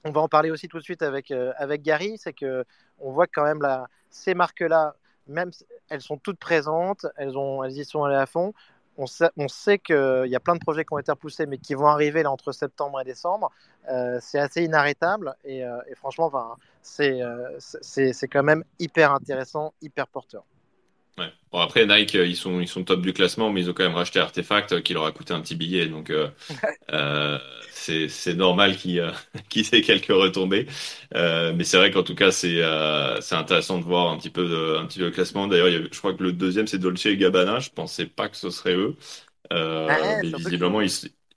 [0.04, 2.66] on va en parler aussi tout de suite avec, euh, avec Gary, c'est que
[3.00, 3.62] on voit quand même
[4.10, 4.96] ces marques-là,
[5.28, 5.52] même
[5.90, 7.34] elles sont toutes présentes, elles,
[7.70, 8.54] y sont allées à fond.
[8.98, 11.88] On sait, qu'il y a plein de projets qui ont été repoussés, mais qui vont
[11.88, 13.52] arriver là entre septembre et décembre.
[13.90, 16.32] Euh, c'est assez inarrêtable et, euh, franchement,
[16.82, 20.44] c'est quand même hyper intéressant, hyper porteur.
[21.18, 21.32] Ouais.
[21.52, 23.96] Bon, après, Nike, ils sont, ils sont top du classement, mais ils ont quand même
[23.96, 25.88] racheté Artefact qui leur a coûté un petit billet.
[25.88, 26.30] Donc, euh,
[26.92, 27.38] euh,
[27.72, 29.12] c'est normal qu'il euh,
[29.50, 30.68] qu ait quelques retombées.
[31.16, 34.48] Euh, mais c'est vrai qu'en tout cas, c'est euh, intéressant de voir un petit peu,
[34.48, 35.48] de, un petit peu le classement.
[35.48, 37.60] D'ailleurs, je crois que le deuxième, c'est Dolce et Gabbana.
[37.60, 38.96] Je pensais pas que ce serait eux.
[39.52, 40.90] Euh, ah mais visiblement, ils,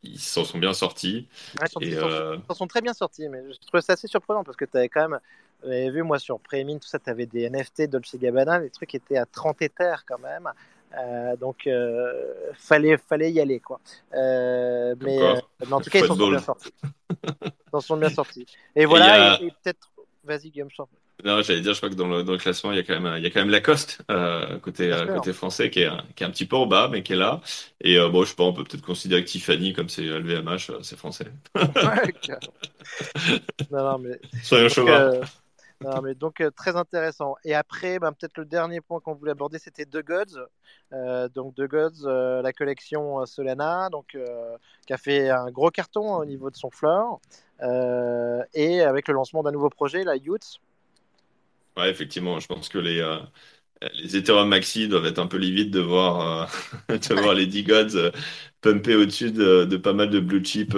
[0.03, 1.29] ils s'en sont bien sortis.
[1.61, 4.65] ils s'en euh, sont très bien sortis, mais je trouve ça assez surprenant parce que
[4.65, 5.21] tu avais quand même,
[5.67, 8.95] j'avais vu moi sur Prémine, tout ça, tu avais des NFT Dolce Gabbana, les trucs
[8.95, 10.49] étaient à 30 éthers quand même.
[10.99, 12.13] Euh, donc, euh,
[12.55, 13.81] fallait, fallait y aller, quoi.
[14.15, 15.19] Euh, mais,
[15.61, 16.73] mais, en tout cas, ils s'en sont bien sortis.
[17.11, 18.47] ils s'en sont bien sortis.
[18.75, 19.91] Et voilà, et, peut-être,
[20.25, 20.83] vas-y, Guillaume, je
[21.25, 23.01] non, j'allais dire, je crois que dans le, dans le, classement, il y a quand
[23.01, 26.23] même, il y a quand même Lacoste euh, côté euh, côté français qui est, qui
[26.23, 27.41] est un petit peu en bas, mais qui est là.
[27.81, 30.71] Et euh, bon, je sais pas, on peut peut-être considérer que Tiffany, comme c'est LVMH,
[30.71, 31.33] euh, c'est français.
[33.71, 35.21] non, non, mais soyons chauvins.
[35.85, 37.37] Non, mais donc très intéressant.
[37.45, 40.41] Et après, ben, peut-être le dernier point qu'on voulait aborder, c'était The Gods.
[40.93, 42.07] Euh, donc The Gods,
[42.43, 44.17] la collection Solana, donc
[44.87, 47.21] qui a fait un gros carton au niveau de son floor,
[48.55, 50.61] et avec le lancement d'un nouveau projet, la Youth,
[51.77, 53.19] Ouais, effectivement, je pense que les, euh,
[53.95, 56.49] les Ethereum Maxi doivent être un peu livides de voir,
[56.91, 58.11] euh, de voir les D-Gods euh,
[58.61, 60.75] pumper au-dessus de, de, pas mal de blue chip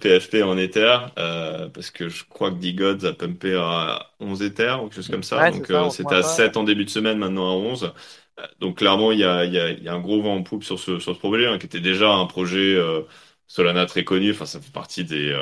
[0.00, 4.84] PFP en Ether, parce que je crois que D-Gods a pumpé à 11 Ether ou
[4.84, 5.50] quelque chose comme ça.
[5.50, 7.92] Donc c'était à 7 en début de semaine, maintenant à 11.
[8.60, 10.42] Donc clairement, il y a, il y a, il y a un gros vent en
[10.42, 12.78] poupe sur ce, sur ce projet, hein, qui était déjà un projet
[13.48, 14.30] Solana très connu.
[14.30, 15.34] Enfin, ça fait partie des,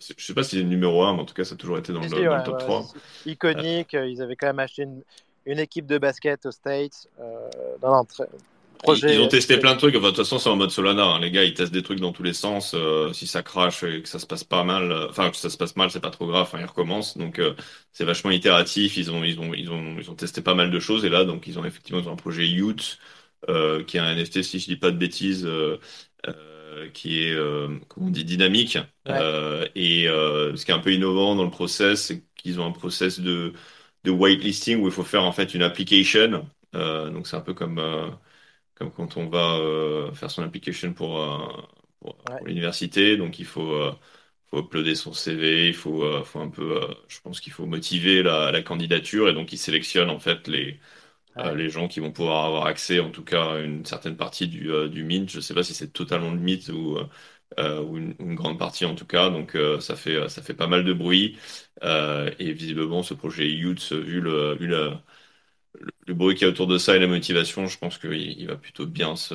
[0.00, 1.78] je sais pas si c'est le numéro 1, mais en tout cas, ça a toujours
[1.78, 2.86] été dans, le, top 3.
[3.26, 4.86] Iconique, euh, ils avaient quand même acheté
[5.46, 7.08] une, équipe de basket aux States.
[7.20, 7.48] Euh,
[8.82, 9.94] projet, ils, ont testé plein de trucs.
[9.94, 11.04] Enfin, de toute façon, c'est en mode Solana.
[11.04, 11.20] Hein.
[11.20, 12.72] Les gars, ils testent des trucs dans tous les sens.
[12.74, 15.56] Euh, si ça crache et que ça se passe pas mal, enfin, que ça se
[15.56, 16.50] passe mal, c'est pas trop grave.
[16.58, 17.18] ils recommencent.
[17.18, 17.40] Donc,
[17.92, 18.96] c'est vachement itératif.
[18.96, 21.04] Ils ont, ils, ont, ils, ont, ils ont testé pas mal de choses.
[21.04, 22.98] Et là, donc, ils ont effectivement ils ont un projet Youth,
[23.46, 25.46] qui est un NFT, si je dis pas de bêtises.
[26.70, 28.78] Euh, qui est, euh, comment on dit, dynamique.
[29.08, 32.72] Euh, et ce qui est un peu innovant dans le process, c'est qu'ils ont un
[32.72, 33.52] process de,
[34.04, 36.48] de whitelisting où il faut faire en fait une application.
[36.72, 37.80] donc c'est un peu comme,
[38.74, 41.18] comme quand on va faire son application pour,
[42.00, 43.16] pour, l'université.
[43.16, 43.92] Donc il faut
[44.48, 48.50] faut uploader son CV, il faut, faut un peu, je pense qu'il faut motiver la,
[48.52, 50.80] la, candidature et donc ils sélectionnent en fait les,
[51.36, 54.48] euh, les gens qui vont pouvoir avoir accès, en tout cas, à une certaine partie
[54.48, 55.30] du, euh, du mint.
[55.30, 56.98] Je ne sais pas si c'est totalement le mythe ou,
[57.58, 59.30] euh, ou une, grande partie en tout cas.
[59.30, 61.38] Donc ça fait ça fait pas mal de bruit.
[61.82, 64.92] et visiblement, ce projet Youth, vu le, vu le,
[66.06, 68.46] le bruit qu'il y a autour de ça et la motivation, je pense qu'il il
[68.46, 69.34] va plutôt bien se,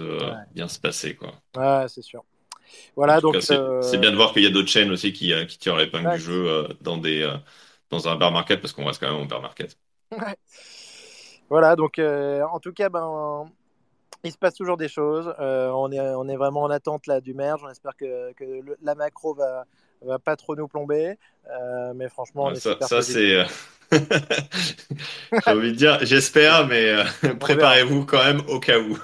[0.53, 1.15] bien se passer.
[1.15, 1.33] Quoi.
[1.55, 2.23] Ouais, c'est sûr.
[2.95, 5.77] Voilà, donc c'est bien de voir qu'il y a d'autres chaînes aussi qui, qui tirent
[5.77, 7.29] l'épingle du jeu dans, des,
[7.89, 9.77] dans un bear market parce qu'on reste quand même en bear market.
[10.11, 10.35] Ouais.
[11.49, 13.45] Voilà, donc euh, en tout cas, ben,
[14.23, 15.33] il se passe toujours des choses.
[15.39, 17.61] Euh, on, est, on est vraiment en attente là, du merge.
[17.63, 19.65] On espère que, que la macro va,
[20.01, 21.17] va pas trop nous plomber.
[21.49, 23.45] Euh, mais franchement, on ça, ça c'est.
[23.91, 26.95] J'ai envie de dire, j'espère, mais
[27.39, 28.97] préparez-vous quand même au cas où.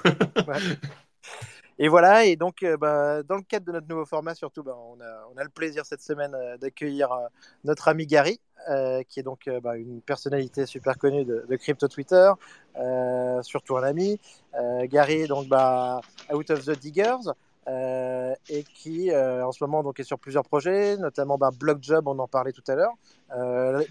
[1.78, 5.00] Et voilà, et donc bah, dans le cadre de notre nouveau format, surtout, bah, on,
[5.38, 7.10] a, le plaisir cette semaine d'accueillir
[7.64, 8.38] notre ami Gary,
[8.70, 12.30] euh, qui est donc euh, bah, une personnalité super connue de, crypto Twitter,
[12.76, 14.20] euh, surtout un ami.
[14.84, 15.46] Gary, donc
[16.32, 17.32] Out of the Diggers.
[17.66, 22.52] et qui en ce moment est sur plusieurs projets, notamment bah, BlockJob, on en parlait
[22.52, 22.94] tout à l'heure,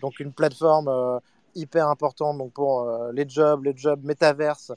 [0.01, 1.19] donc une plateforme
[1.55, 4.71] hyper importante pour les jobs, les jobs métaverse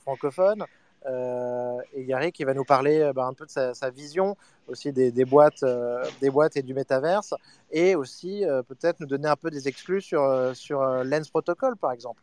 [0.00, 0.64] francophones.
[1.06, 4.36] Euh, et Gary qui va nous parler euh, bah, un peu de sa, vision
[4.68, 7.34] aussi des, boîtes, euh, des boîtes et du métaverse,
[7.70, 12.22] et aussi peut-être nous donner un peu des exclus sur, sur Lens Protocol par exemple.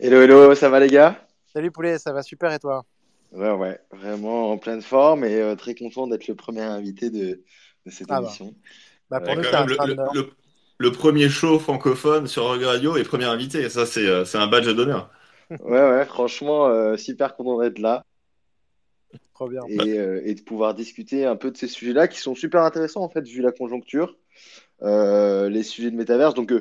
[0.00, 1.18] Hello, hello, ça va les gars?
[1.52, 2.84] Salut Poulet, ça va super et toi?
[3.32, 7.42] Ouais, ouais, vraiment en pleine forme et très content d'être le premier invité de,
[7.86, 8.26] cette ah bah.
[8.26, 8.54] émission.
[9.10, 10.30] Bah, pour nous, le,
[10.78, 15.10] le, premier show francophone sur Rogue Radio et premier invité, ça c'est un badge d'honneur
[15.50, 18.04] ouais, ouais, franchement, euh, super content d'être là.
[19.34, 19.62] Trop bien.
[19.68, 23.08] Euh, et, de pouvoir discuter un peu de ces sujets-là qui sont super intéressants, en
[23.08, 24.16] fait, vu la conjoncture,
[24.82, 26.34] euh, les sujets de métaverse.
[26.34, 26.52] Donc,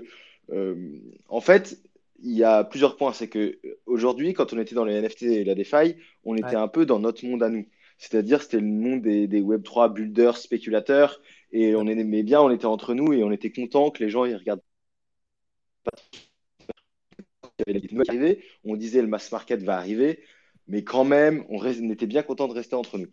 [1.30, 1.80] en fait,
[2.22, 3.14] il y a plusieurs points.
[3.14, 6.68] C'est que aujourd'hui, quand on était dans les NFT et la DeFi, on était un
[6.68, 7.68] peu dans notre monde à nous.
[7.98, 12.66] C'est-à-dire, c'était le monde des, des Web3 builders, spéculateurs, et on aimait bien, on était
[12.66, 14.62] entre nous et on était content que les gens ils regardent
[18.66, 20.24] on disait le mass market va arriver,
[20.68, 23.08] mais quand même, on, était bien content de rester entre nous.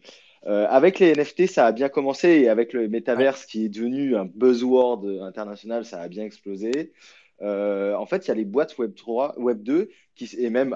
[0.46, 4.16] Euh, avec les NFT, ça a bien commencé et avec le metaverse qui est devenu
[4.16, 6.92] un buzzword international, ça a bien explosé.
[7.42, 10.74] Euh, en fait, il y a les boîtes Web 3, Web 2 qui et même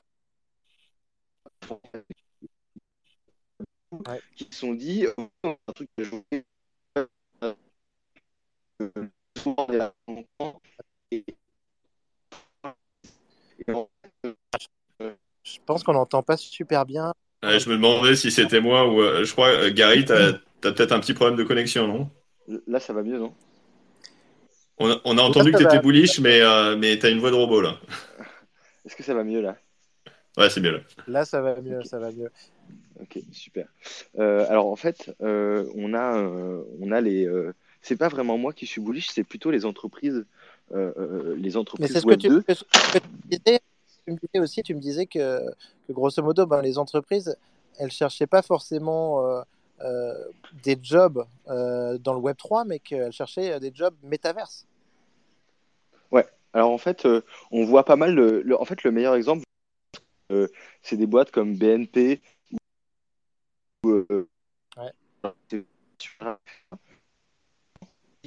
[4.37, 6.17] qui se sont dit un truc que je
[15.45, 17.13] je pense qu'on n'entend pas super bien.
[17.43, 19.01] je me demandais si c'était moi ou.
[19.01, 22.11] Euh, je crois, euh, Gary, tu as, peut-être un petit problème de connexion, non?
[22.67, 23.35] Là, ça va mieux, non?
[24.79, 27.21] On a, on a entendu que tu étais bullish, mais, euh, mais tu as une
[27.21, 27.79] voix de robot là.
[28.85, 29.57] Est-ce que ça va mieux là?
[30.37, 30.81] Ouais, c'est mieux là.
[31.07, 32.31] Là, ça va mieux, ça va mieux.
[33.01, 33.69] Ok, super.
[34.19, 36.17] alors en fait, on, a,
[36.81, 37.31] on a les.
[37.83, 40.25] c'est pas vraiment moi qui suis bullish, c'est plutôt les entreprises euh, euh,
[40.71, 42.31] les entreprises Mais c'est ce que tu,
[44.13, 45.41] me disais aussi, tu me disais que,
[45.87, 47.37] que grosso modo, ben, les entreprises,
[47.79, 49.43] elles cherchaient pas forcément
[49.81, 50.15] euh,
[50.63, 54.67] des jobs dans le Web 3, mais qu'elles cherchaient des jobs métaverses.
[56.11, 56.27] Ouais.
[56.53, 57.07] Alors en fait,
[57.51, 58.15] on voit pas mal.
[58.15, 59.45] Le, en fait, le meilleur exemple,
[60.83, 62.21] c'est des boîtes comme BNP.
[63.85, 64.93] ouais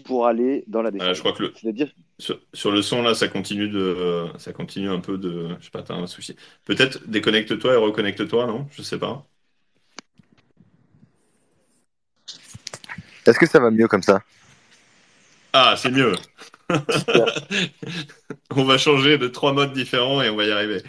[0.08, 1.16] pour aller dans la défense.
[1.16, 1.54] je crois que le...
[1.56, 5.72] C'est-à-dire sur, le son là, ça continue de, ça continue un peu de, je sais
[5.72, 6.36] pas, t'as un souci.
[6.66, 8.68] Peut-être déconnecte-toi et reconnecte-toi, non?
[8.72, 9.28] Je sais pas.
[13.26, 14.24] Est-ce que ça va mieux comme ça?
[15.54, 16.14] Ah, c'est mieux.
[18.56, 20.82] on va changer de trois modes différents et on va y arriver.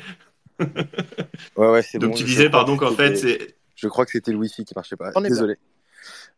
[0.61, 3.57] ouais, ouais, c'est Donc tu disais, pardon, qu'en fait, c'est.
[3.75, 5.13] Je crois que c'était le Wi-Fi qui marchait pas.
[5.21, 5.57] Désolé.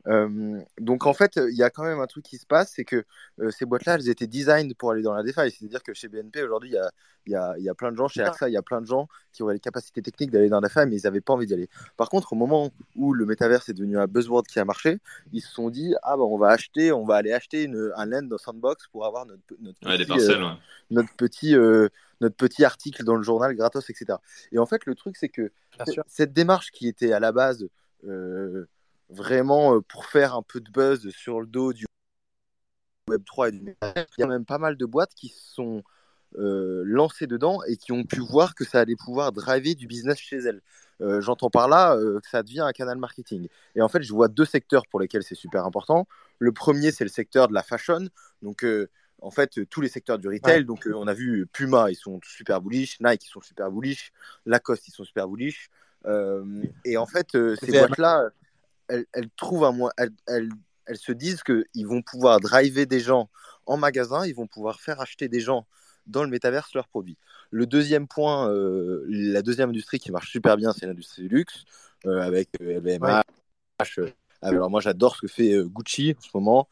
[0.06, 2.84] Euh, donc en fait, il y a quand même un truc qui se passe, c'est
[2.84, 3.04] que
[3.40, 5.50] euh, ces boîtes-là, elles étaient designed pour aller dans la DeFi.
[5.50, 6.90] C'est-à-dire que chez BNP, aujourd'hui, il y a,
[7.26, 9.08] y, a, y a, plein de gens, chez AXA, il y a plein de gens
[9.32, 11.54] qui auraient les capacités techniques d'aller dans la DeFi, mais ils n'avaient pas envie d'y
[11.54, 11.68] aller.
[11.96, 14.98] Par contre, au moment où le métaverse est devenu un buzzword qui a marché,
[15.32, 18.06] ils se sont dit, ah bah on va acheter, on va aller acheter une, un
[18.06, 20.48] land dans Sandbox pour avoir notre, notre petit, euh,
[20.90, 21.54] notre, petit
[22.20, 24.18] notre petit article dans le journal gratos, etc.
[24.52, 25.52] Et en fait, le truc, c'est que
[26.06, 27.66] cette démarche qui était à la base
[29.10, 31.86] vraiment euh, pour faire un peu de buzz sur le dos du
[33.08, 35.82] Web3 et du Il y a même pas mal de boîtes qui sont
[36.38, 40.18] euh, lancées dedans et qui ont pu voir que ça allait pouvoir driver du business
[40.18, 40.62] chez elles.
[41.00, 43.48] Euh, j'entends par là que ça devient un canal marketing.
[43.74, 46.06] Et en fait, je vois deux secteurs pour lesquels c'est super important.
[46.38, 48.08] Le premier, c'est le secteur de la fashion.
[48.42, 48.64] Donc,
[49.22, 50.64] en fait, tous les secteurs du retail.
[50.66, 53.00] Donc, on a vu Puma, ils sont super bullish.
[53.00, 54.12] Nike, ils sont super bullish.
[54.44, 55.70] Lacoste, ils sont super bullish.
[56.84, 58.30] et en fait, ces boîtes-là,
[59.12, 59.92] elles, trouvent un moyen,
[60.26, 60.50] elles,
[60.94, 63.30] se disent qu'ils vont pouvoir driver des gens
[63.66, 65.66] en magasin, ils vont pouvoir faire acheter des gens
[66.06, 67.16] dans le métaverse leurs produits.
[67.50, 71.64] Le deuxième point, euh, la deuxième industrie qui marche super bien, c'est l'industrie du luxe,
[72.06, 73.22] euh, avec LVMH.
[73.98, 74.10] Euh,
[74.42, 76.68] alors moi j'adore ce que fait Gucci en ce moment,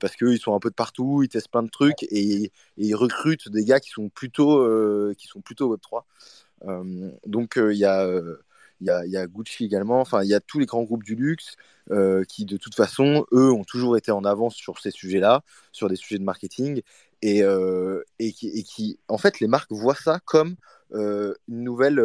[0.00, 3.50] parce qu'ils sont un peu de partout, ils testent plein de trucs et, ils recrutent
[3.50, 6.02] des gars qui sont plutôt, qui sont plutôt Web3.
[7.26, 8.08] donc il y a
[8.84, 11.56] il y a, Gucci également, enfin il y a tous les grands groupes du luxe
[11.90, 15.42] euh, qui de toute façon, eux, ont toujours été en avance sur ces sujets-là,
[15.72, 16.82] sur des sujets de marketing,
[17.22, 20.56] et, euh, et, qui, et, qui, en fait, les marques voient ça comme
[20.92, 22.02] euh, une nouvelle,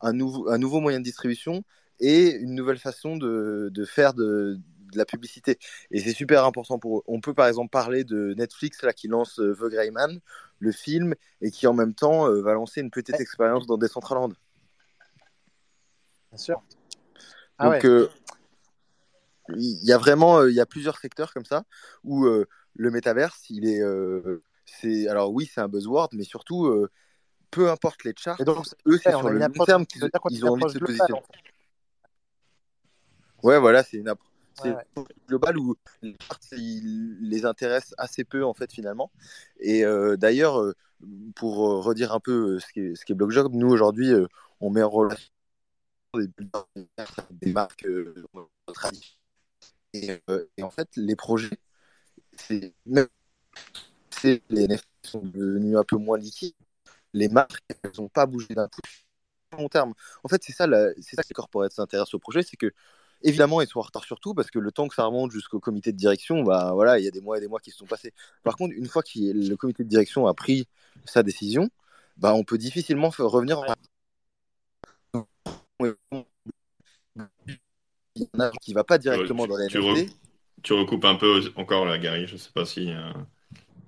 [0.00, 1.62] un, nouveau, un nouveau moyen de distribution
[2.00, 4.58] et une nouvelle façon de, de faire de,
[4.92, 5.58] de, la publicité.
[5.90, 7.02] Et c'est super important pour eux.
[7.06, 10.20] On peut par exemple parler de Netflix là, qui lance The Greyman,
[10.58, 14.32] le film, et qui en même temps va lancer une petite expérience dans Decentraland.
[16.36, 16.62] Bien sûr.
[17.58, 18.10] Ah Donc, euh,
[19.56, 21.64] il y a vraiment il y a plusieurs secteurs comme ça
[22.04, 23.80] où le métaverse, il est,
[24.66, 26.86] c'est alors oui, c'est un buzzword, mais surtout
[27.50, 30.04] peu importe les charts, donc, eux, c'est sur le long terme qu'ils
[30.44, 31.22] ont envie de se positionner.
[33.42, 34.28] Ouais, voilà, c'est une approche
[35.28, 39.10] globale où les charts les intéressent assez peu en fait finalement.
[39.60, 39.84] Et
[40.18, 40.62] d'ailleurs,
[41.34, 44.12] pour redire un peu ce qu'est ce qui est BlockJob, nous aujourd'hui,
[44.60, 45.28] on met en relation
[46.16, 47.86] des, marques
[48.72, 49.20] traditionnelles.
[49.92, 50.10] Et,
[50.56, 51.58] et, en fait, les projets,
[52.36, 52.74] c'est
[54.50, 56.54] les NFT sont devenus un peu moins liquides
[57.16, 58.80] les marques, elles n'ont pas bougé d'un coup
[59.58, 59.94] long terme.
[60.22, 60.66] En fait, c'est ça,
[61.00, 62.72] c'est ça que les corporates s'intéressent au projet, c'est que
[63.22, 65.60] évidemment, ils sont en retard sur tout parce que le temps que ça remonte jusqu'au
[65.60, 67.78] comité de direction, bah voilà, il y a des mois et des mois qui se
[67.78, 68.12] sont passés.
[68.42, 70.68] Par contre, une fois que le comité de direction a pris
[71.06, 71.70] sa décision,
[72.18, 73.60] bah on peut difficilement revenir.
[75.14, 75.24] En...
[78.60, 79.78] qui va pas directement dans les tu,
[80.62, 82.26] tu recoupes un peu encore là, Gary.
[82.26, 83.12] Je sais pas si euh,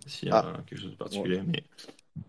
[0.07, 0.53] s'il y a ah.
[0.67, 1.65] quelque chose de particulier, mais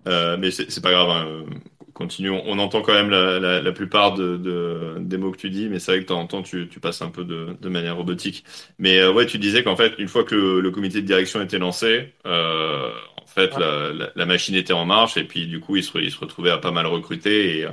[0.07, 1.45] euh, mais c'est pas grave, hein.
[1.93, 2.41] continuons.
[2.45, 5.91] On entend quand même la, la, plupart de, des mots que tu dis, mais c'est
[5.91, 8.43] vrai que de temps en temps, tu, tu passes un peu de, de manière robotique.
[8.77, 11.59] Mais euh, ouais, tu disais qu'en fait, une fois que le, comité de direction était
[11.59, 12.91] lancé, euh,
[13.21, 16.11] en fait, la, la, machine était en marche, et puis du coup, il se, il
[16.11, 17.67] se retrouvait à pas mal recruter, et,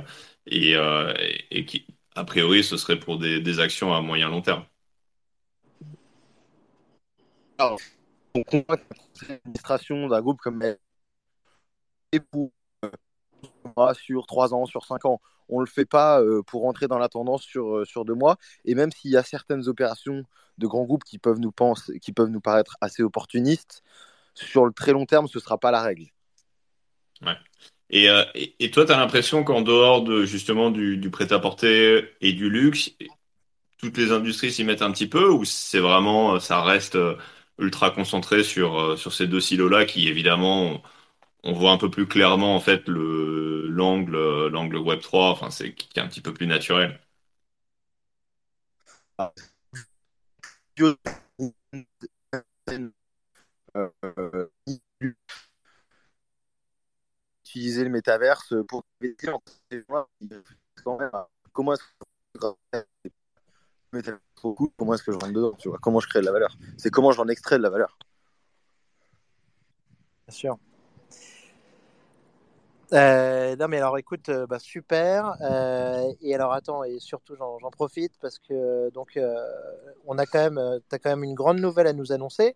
[0.47, 1.13] et, euh,
[1.51, 4.65] et, qui, a priori, ce serait pour des, des actions à moyen long terme.
[7.57, 7.79] Alors,
[8.33, 10.63] on comprend que l'administration d'un groupe comme
[12.31, 12.51] pour
[12.85, 15.21] euh, sur trois ans, sur cinq ans.
[15.49, 18.15] On ne le fait pas euh, pour rentrer dans la tendance sur, euh, sur deux
[18.15, 18.37] mois.
[18.65, 20.23] Et même s'il y a certaines opérations
[20.57, 23.83] de grands groupes qui peuvent nous, penser, qui peuvent nous paraître assez opportunistes,
[24.33, 26.07] sur le très long terme, ce ne sera pas la règle.
[27.21, 27.37] Ouais.
[27.89, 28.07] Et,
[28.59, 32.91] et, toi, tu as l'impression qu'en dehors de justement du, prêt-à-porter et du luxe,
[33.77, 36.97] toutes les industries s'y mettent un petit peu ou c'est vraiment, ça reste
[37.59, 40.83] ultra concentré sur, sur ces deux silos-là qui évidemment
[41.43, 45.73] on voit un peu plus clairement en fait le l'angle l'angle Web 3, enfin c'est
[45.73, 46.99] qui est un petit peu plus naturel.
[57.57, 58.83] Utiliser le métaverse pour
[61.53, 62.41] comment est-ce que
[64.93, 65.79] est-ce que je rentre dedans tu vois?
[65.81, 66.55] Comment je crée de la valeur?
[66.77, 67.97] C'est comment j'en extrais de la valeur
[70.27, 70.57] bien sûr
[72.93, 75.35] euh, non mais alors écoute, euh, bah, super.
[75.41, 79.19] Euh, et alors attends, et surtout j'en profite parce que donc
[80.05, 82.55] on a quand même, as quand même une grande nouvelle à nous annoncer.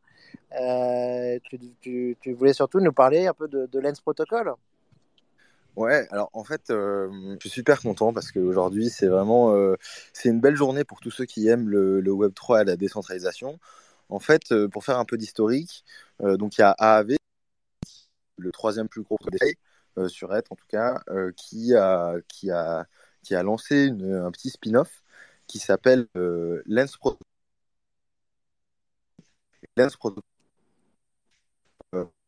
[1.43, 4.53] Tu, tu, voulais surtout nous parler un peu de, Lens Protocol?
[5.77, 9.55] Ouais, alors en fait, je suis super content parce qu'aujourd'hui c'est vraiment
[10.13, 12.75] c'est une belle journée pour tous ceux qui aiment le, le Web 3 et la
[12.75, 13.59] décentralisation.
[14.09, 15.85] En fait, pour faire un peu d'historique,
[16.19, 17.15] donc il y a AAV,
[18.37, 19.17] le troisième plus gros
[19.97, 22.85] euh, sur Être en tout cas, euh, qui, a, qui, a,
[23.23, 25.03] qui a lancé un petit spin-off
[25.47, 27.17] qui s'appelle euh, Lens Pro.
[29.75, 30.15] Lens Pro.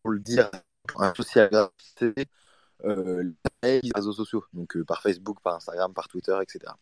[0.01, 0.49] pour le dire,
[0.97, 1.49] un social
[2.84, 6.74] TV, les réseaux sociaux, donc par Facebook, par Instagram, par Twitter, etc.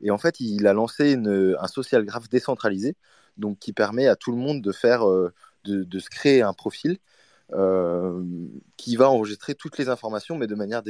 [0.00, 2.96] Et en fait, il a lancé un social graph décentralisé,
[3.36, 5.32] donc qui permet à tout le monde de faire, de,
[5.64, 6.98] de, se créer un profil
[7.54, 8.22] euh,
[8.78, 10.82] qui va enregistrer toutes les informations, mais de manière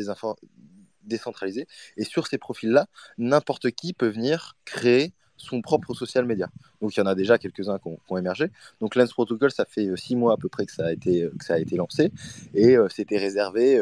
[1.03, 1.67] décentralisée.
[1.97, 2.87] Et sur ces profils-là,
[3.19, 6.49] n'importe qui peut venir créer son propre social media.
[6.81, 8.51] Donc il y en a déjà quelques-uns qui, ont, émergé.
[8.81, 11.29] Donc Lens Protocol, ça fait euh, six mois à peu près que ça a été,
[11.37, 12.12] que ça a été lancé.
[12.55, 13.81] Et euh, c'était réservé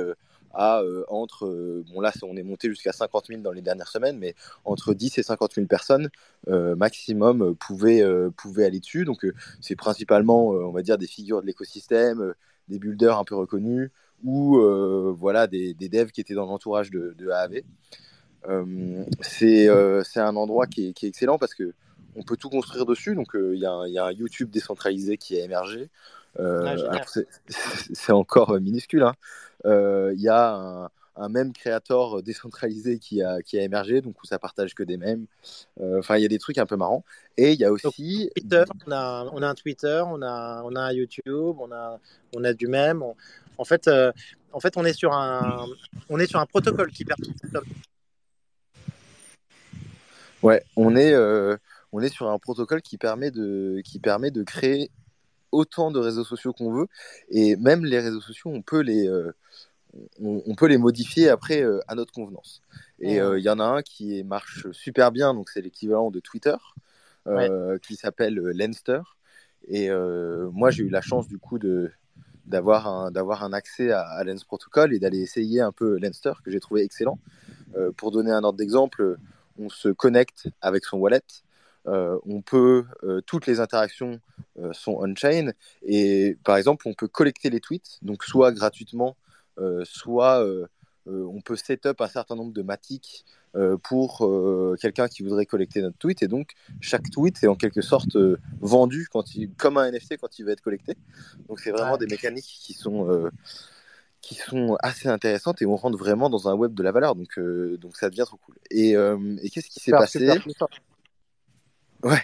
[0.52, 4.34] à entre, bon là on est monté jusqu'à 50 000 dans les dernières semaines, mais
[4.64, 6.10] entre 10 et 50 000 personnes
[6.48, 8.04] maximum pouvaient,
[8.36, 9.04] pouvaient aller dessus.
[9.04, 9.26] Donc
[9.60, 12.34] c'est principalement, on va dire, des figures de l'écosystème,
[12.68, 13.90] des builders un peu reconnus
[14.24, 17.62] ou euh, voilà, des, devs qui étaient dans l'entourage de, de, AAV.
[18.48, 19.04] Euh,
[19.42, 21.74] euh, c'est un endroit qui est, qui est, excellent parce que
[22.16, 23.14] on peut tout construire dessus.
[23.14, 23.60] Donc il y,
[23.92, 25.90] y, a un YouTube décentralisé qui a émergé.
[26.38, 26.74] Ah,
[27.92, 29.02] c'est encore minuscule.
[29.02, 29.14] Hein.
[29.64, 34.26] Il y a un, un même créateur décentralisé qui a, qui a émergé, donc où
[34.26, 35.26] ça partage que des mêmes.
[35.80, 37.04] Enfin, il y a des trucs un peu marrants.
[37.36, 38.30] Et il y a aussi.
[38.36, 41.98] Twitter, on, a, on, a, un Twitter, on a, on a un YouTube, on a,
[42.34, 43.02] on a du même.
[43.58, 44.12] en, fait, euh,
[44.52, 45.66] en fait, on est sur un,
[46.08, 47.28] on est sur un protocole qui permet.
[50.42, 51.56] Ouais, on est, euh,
[51.92, 54.90] on est sur un protocole qui permet de, qui permet de créer
[55.52, 56.86] autant de réseaux sociaux qu'on veut.
[57.30, 59.32] Et même les réseaux sociaux, on peut les, euh,
[60.20, 62.62] on, peut les modifier après à notre convenance.
[63.00, 66.56] Et il y en a un qui marche super bien, donc c'est l'équivalent de Twitter.
[67.82, 69.02] qui s'appelle Lenster.
[69.68, 69.90] Et
[70.52, 71.90] moi, j'ai eu la chance du coup de
[72.46, 76.50] d'avoir un, d'avoir un accès à, Lens Protocol et d'aller essayer un peu Lenster, que
[76.50, 77.18] j'ai trouvé excellent.
[77.96, 79.18] pour donner un ordre d'exemple,
[79.60, 81.22] on se connecte avec son wallet,
[81.86, 82.84] on peut,
[83.26, 84.20] toutes les interactions
[84.72, 85.52] sont on-chain,
[85.82, 89.16] et par exemple, on peut collecter les tweets, donc soit gratuitement,
[89.84, 90.44] soit
[91.06, 93.24] on peut set up un certain nombre de matiques
[93.82, 94.30] pour
[94.80, 98.16] quelqu'un qui voudrait collecter notre tweet, et donc chaque tweet est en quelque sorte
[98.60, 100.94] vendu quand il, comme un NFT quand il va être collecté.
[101.48, 103.30] Donc c'est vraiment des mécaniques qui sont
[104.20, 107.14] qui sont assez intéressantes et on rentre vraiment dans un web de la valeur.
[107.16, 107.40] Donc,
[107.80, 108.54] donc ça devient trop cool.
[108.70, 110.28] Et, et qu'est-ce qui s'est passé
[112.02, 112.22] Ouais.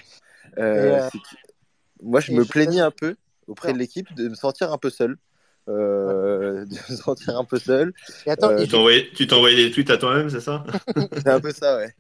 [0.59, 1.09] Euh,
[2.03, 3.17] moi, je me plaignais un peu
[3.47, 5.17] auprès de l'équipe de me sentir un peu seul.
[5.69, 7.93] Euh, de me sentir un peu seul.
[8.27, 8.65] Euh,
[9.15, 10.65] tu t'envoyais des tweets à toi-même, c'est ça?
[11.13, 11.95] C'est un peu ça, ouais.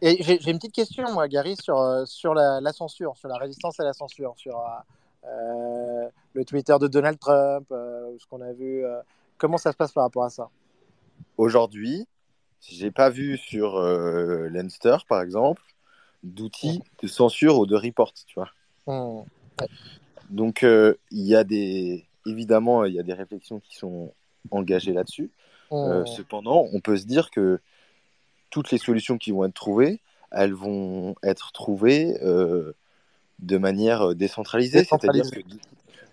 [0.00, 3.84] Et j'ai une petite question, moi, Gary, sur, sur la, censure, sur la résistance à
[3.84, 4.62] la censure, sur
[5.24, 8.84] le Twitter de Donald Trump, ce qu'on a vu.
[9.36, 10.48] comment ça se passe par rapport à ça?
[11.38, 12.06] Aujourd'hui,
[12.60, 15.62] j'ai pas vu sur Lenster, par exemple,
[16.22, 18.50] d'outils de censure ou de report, tu vois.
[18.86, 19.22] Mmh.
[20.30, 22.06] Donc, euh, il y a des.
[22.26, 24.12] Évidemment, il y a des réflexions qui sont
[24.50, 25.30] engagées là-dessus.
[25.72, 26.06] Euh, mmh.
[26.06, 27.60] cependant, on peut se dire que
[28.50, 30.00] toutes les solutions qui vont être trouvées,
[30.30, 32.72] elles vont être trouvées euh,
[33.38, 34.84] de manière décentralisée.
[34.84, 35.40] C'est-à-dire que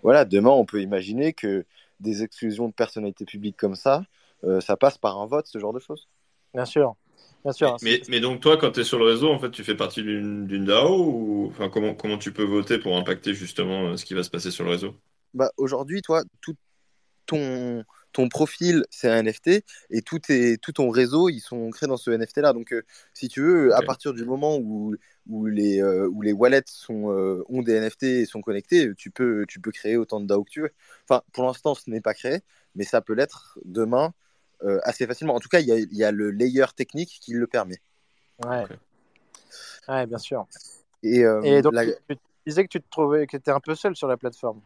[0.02, 1.64] voilà, demain, on peut imaginer que
[2.00, 4.04] des exclusions de personnalités publiques comme ça,
[4.60, 6.08] ça passe par un vote, ce genre de choses.
[6.54, 6.94] Bien sûr.
[7.82, 10.64] Mais, donc, toi, quand tu es sur le réseau, en fait, tu fais partie d'une
[10.64, 14.22] DAO ou enfin, comment, comment tu peux voter pour impacter justement euh, ce qui va
[14.22, 14.94] se passer sur le réseau?
[15.34, 16.54] Bah, Aujourd'hui, toi, tout
[17.26, 20.20] ton, ton profil, c'est un NFT et tout,
[20.72, 22.52] ton réseau, ils sont créés dans ce NFT-là.
[22.52, 22.82] Donc, euh,
[23.14, 24.94] si tu veux, à partir du moment où,
[25.28, 29.44] où, les, euh, où les wallets sont, ont des NFT et sont connectés, tu peux,
[29.48, 30.70] tu peux créer autant de DAO que tu veux.
[31.08, 32.40] Enfin, pour l'instant, ce n'est pas créé,
[32.74, 34.14] mais ça peut l'être demain.
[34.62, 35.34] Euh, assez facilement.
[35.34, 37.78] En tout cas, il y, a, le layer technique qui le permet.
[38.42, 38.64] Ouais,
[39.88, 40.46] ouais bien sûr.
[41.02, 41.74] Et, euh, donc,
[42.08, 44.62] tu, disais que tu te trouvais que tu étais un peu seul sur la plateforme.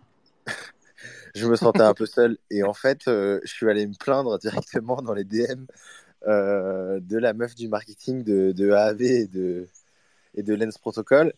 [1.35, 2.39] je me sentais un peu seul.
[2.51, 5.65] Et en fait, euh, je suis allé me plaindre directement dans les DM
[6.23, 9.67] de la meuf du marketing de, de AAV et de,
[10.35, 11.33] et de Lens Protocol.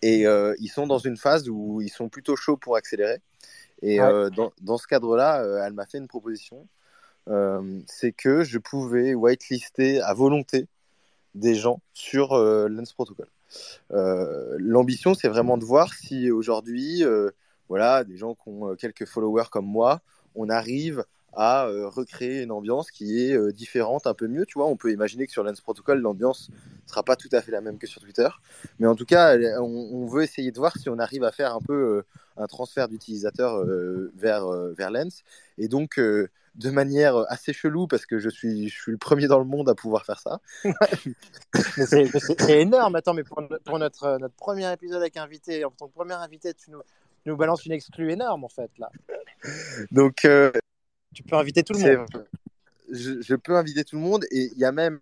[0.00, 3.18] Et ils sont dans une phase où ils sont plutôt chauds pour accélérer.
[3.82, 6.79] Et dans, dans, ce cadre-là, elle m'a fait une proposition euh,
[7.86, 10.66] c'est que je pouvais whitelister à volonté
[11.34, 13.28] des gens sur euh, Lens Protocol.
[13.92, 17.02] Euh, l'ambition, c'est vraiment de voir si aujourd'hui,
[17.68, 20.00] voilà, des gens qui ont quelques followers comme moi,
[20.34, 24.46] on arrive à recréer une ambiance qui est différente, un peu mieux.
[24.46, 26.50] Tu vois, on peut imaginer que sur Lens Protocol, l'ambiance
[26.86, 28.28] sera pas tout à fait la même que sur Twitter,
[28.78, 31.60] mais en tout cas, on, veut essayer de voir si on arrive à faire un
[31.60, 32.02] peu
[32.36, 33.64] un transfert d'utilisateurs
[34.14, 35.22] vers vers Lens.
[35.58, 36.00] Et donc,
[36.54, 39.68] de manière assez chelou parce que je suis, je suis le premier dans le monde
[39.68, 40.40] à pouvoir faire ça.
[41.86, 42.96] c'est énorme.
[42.96, 43.40] Attends, mais pour,
[43.78, 46.80] notre, notre premier épisode avec invité, en tant que premier invité, tu nous,
[47.26, 48.90] nous balances une exclue énorme en fait là.
[49.90, 50.50] Donc, euh,
[51.14, 52.26] tu peux inviter tout le monde.
[52.90, 55.00] Je, peux inviter tout le monde et il y a même.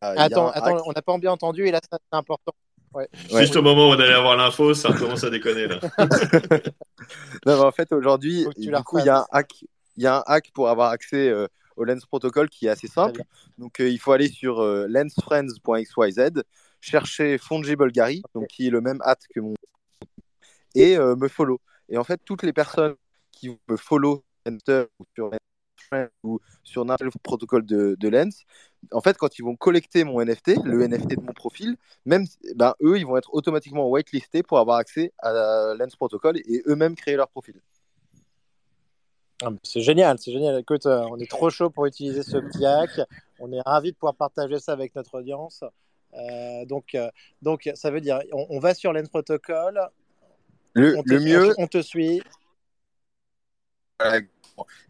[0.00, 2.52] attends, attends, on n'a pas bien entendu et là c'est important.
[3.30, 5.80] Juste au moment où on allait avoir l'info, ça commence à déconner là.
[7.46, 9.64] non, en fait, aujourd'hui, il y a un hack.
[9.96, 11.46] Il y a un hack pour avoir accès euh,
[11.76, 13.22] au Lens Protocol qui est assez simple.
[13.58, 16.42] Donc, euh, il faut aller sur euh, lensfriends.xyz,
[16.84, 19.54] chercher Fungible Gary, donc qui est le même hat que mon
[20.74, 21.60] et me follow.
[21.88, 22.94] Et en fait, toutes les personnes
[23.30, 25.30] qui me follow ou sur
[26.22, 28.44] ou sur n'importe quel protocole de, de, Lens,
[28.92, 32.26] en fait, quand ils vont collecter mon NFT, le NFT de mon profil, même
[32.56, 36.96] ben, eux, ils vont être automatiquement whitelistés pour avoir accès à Lens Protocol et eux-mêmes
[36.96, 37.60] créer leur profil.
[39.42, 40.58] Ah, c'est génial, c'est génial.
[40.60, 43.00] Écoute, euh, on est trop chaud pour utiliser ce petit hack.
[43.40, 45.64] On est ravi de pouvoir partager ça avec notre audience.
[46.16, 47.10] Euh, donc, euh,
[47.42, 49.80] donc, ça veut dire, on, va sur Lens Protocol.
[50.74, 51.54] Le, le mieux.
[51.58, 52.22] On, te suit.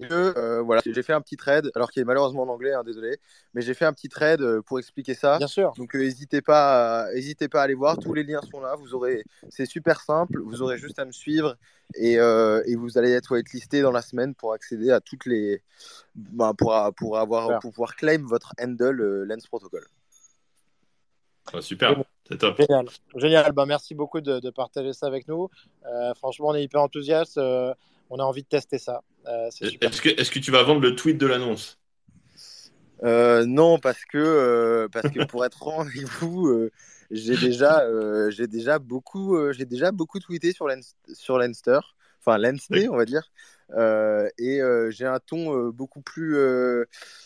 [0.00, 3.18] Euh, voilà, j'ai fait un petit trade, alors qu'il est malheureusement en anglais, hein, désolé,
[3.54, 5.38] mais j'ai fait un petit trade pour expliquer ça.
[5.38, 5.72] Bien sûr.
[5.76, 7.98] Donc n'hésitez pas, à, pas à aller voir.
[7.98, 8.74] Tous les liens sont là.
[8.76, 10.40] Vous aurez, c'est super simple.
[10.40, 11.56] Vous aurez juste à me suivre
[11.94, 15.62] et, et vous allez être whitelisté dans la semaine pour accéder à toutes les,
[16.14, 19.86] bah, pour, pour avoir, pour pouvoir claim votre handle Lens Protocol.
[21.60, 22.02] Super.
[22.28, 22.56] C'est top.
[22.58, 22.86] Génial.
[23.16, 23.52] Génial.
[23.52, 25.48] Bah, merci beaucoup de, partager ça avec nous.
[26.16, 27.38] franchement, on est hyper enthousiaste
[28.10, 29.02] on a envie de tester ça.
[29.26, 31.78] Euh, est-ce que, est que, tu vas vendre le tweet de l'annonce?
[33.02, 36.70] Euh, non, parce que, euh, parce que pour être franc avec vous, euh,
[37.10, 41.80] j'ai déjà, euh, j'ai déjà beaucoup, euh, j'ai déjà beaucoup tweeté sur, Lens, sur Lenster,
[42.20, 42.38] enfin
[42.70, 42.88] Oui.
[42.88, 43.30] on va dire,
[43.72, 46.36] Euh, et euh, j'ai un ton euh, beaucoup plus,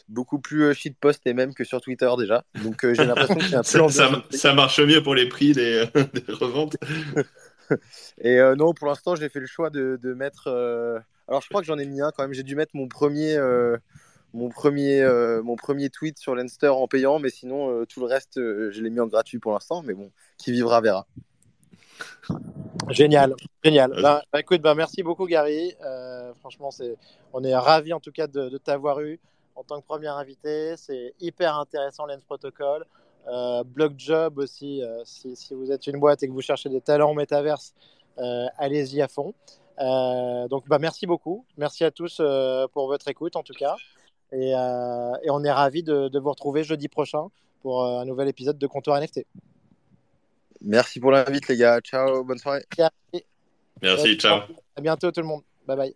[0.09, 2.45] beaucoup plus shitpost et même que sur Twitter déjà.
[2.63, 6.33] Donc j'ai l'impression que c'est un peu Ça, marche mieux pour les prix des, des
[6.33, 6.77] reventes.
[8.23, 10.49] Et non, pour l'instant, j'ai fait le choix de, de mettre.
[11.29, 12.33] Alors, je crois que j'en ai mis un quand même.
[12.33, 13.39] J'ai dû mettre mon premier,
[14.33, 15.07] mon premier,
[15.45, 19.01] mon premier tweet sur Lenster en payant, mais sinon, tout le reste, je l'ai mis
[19.01, 19.83] en gratuit pour l'instant.
[19.83, 21.07] Mais bon, qui vivra verra.
[22.91, 23.91] Génial, génial.
[24.01, 25.75] Ben, ben, écoute, ben, merci beaucoup Gary.
[25.85, 26.97] Euh, franchement, c'est,
[27.33, 29.21] on est ravis en tout cas de, de t'avoir eu
[29.57, 30.77] en tant que premier invité.
[30.77, 32.85] C'est hyper intéressant Lens Protocol.
[33.27, 36.69] Euh, Block Job aussi, euh, si, si vous êtes une boîte et que vous cherchez
[36.71, 37.75] des talents au métaverse,
[38.19, 39.35] euh, allez-y à fond.
[40.49, 41.45] Donc, bah, merci beaucoup.
[41.57, 42.21] Merci à tous
[42.73, 43.77] pour votre écoute en tout cas.
[44.33, 47.29] Et, et on est ravis de, de vous retrouver jeudi prochain
[47.61, 49.25] pour un nouvel épisode de Comptoir NFT.
[50.63, 51.81] Merci pour l'invite, les gars.
[51.81, 52.65] Ciao, bonne soirée.
[53.83, 54.43] Merci, ciao.
[54.77, 55.43] À bientôt tout le monde.
[55.67, 55.95] Bye bye.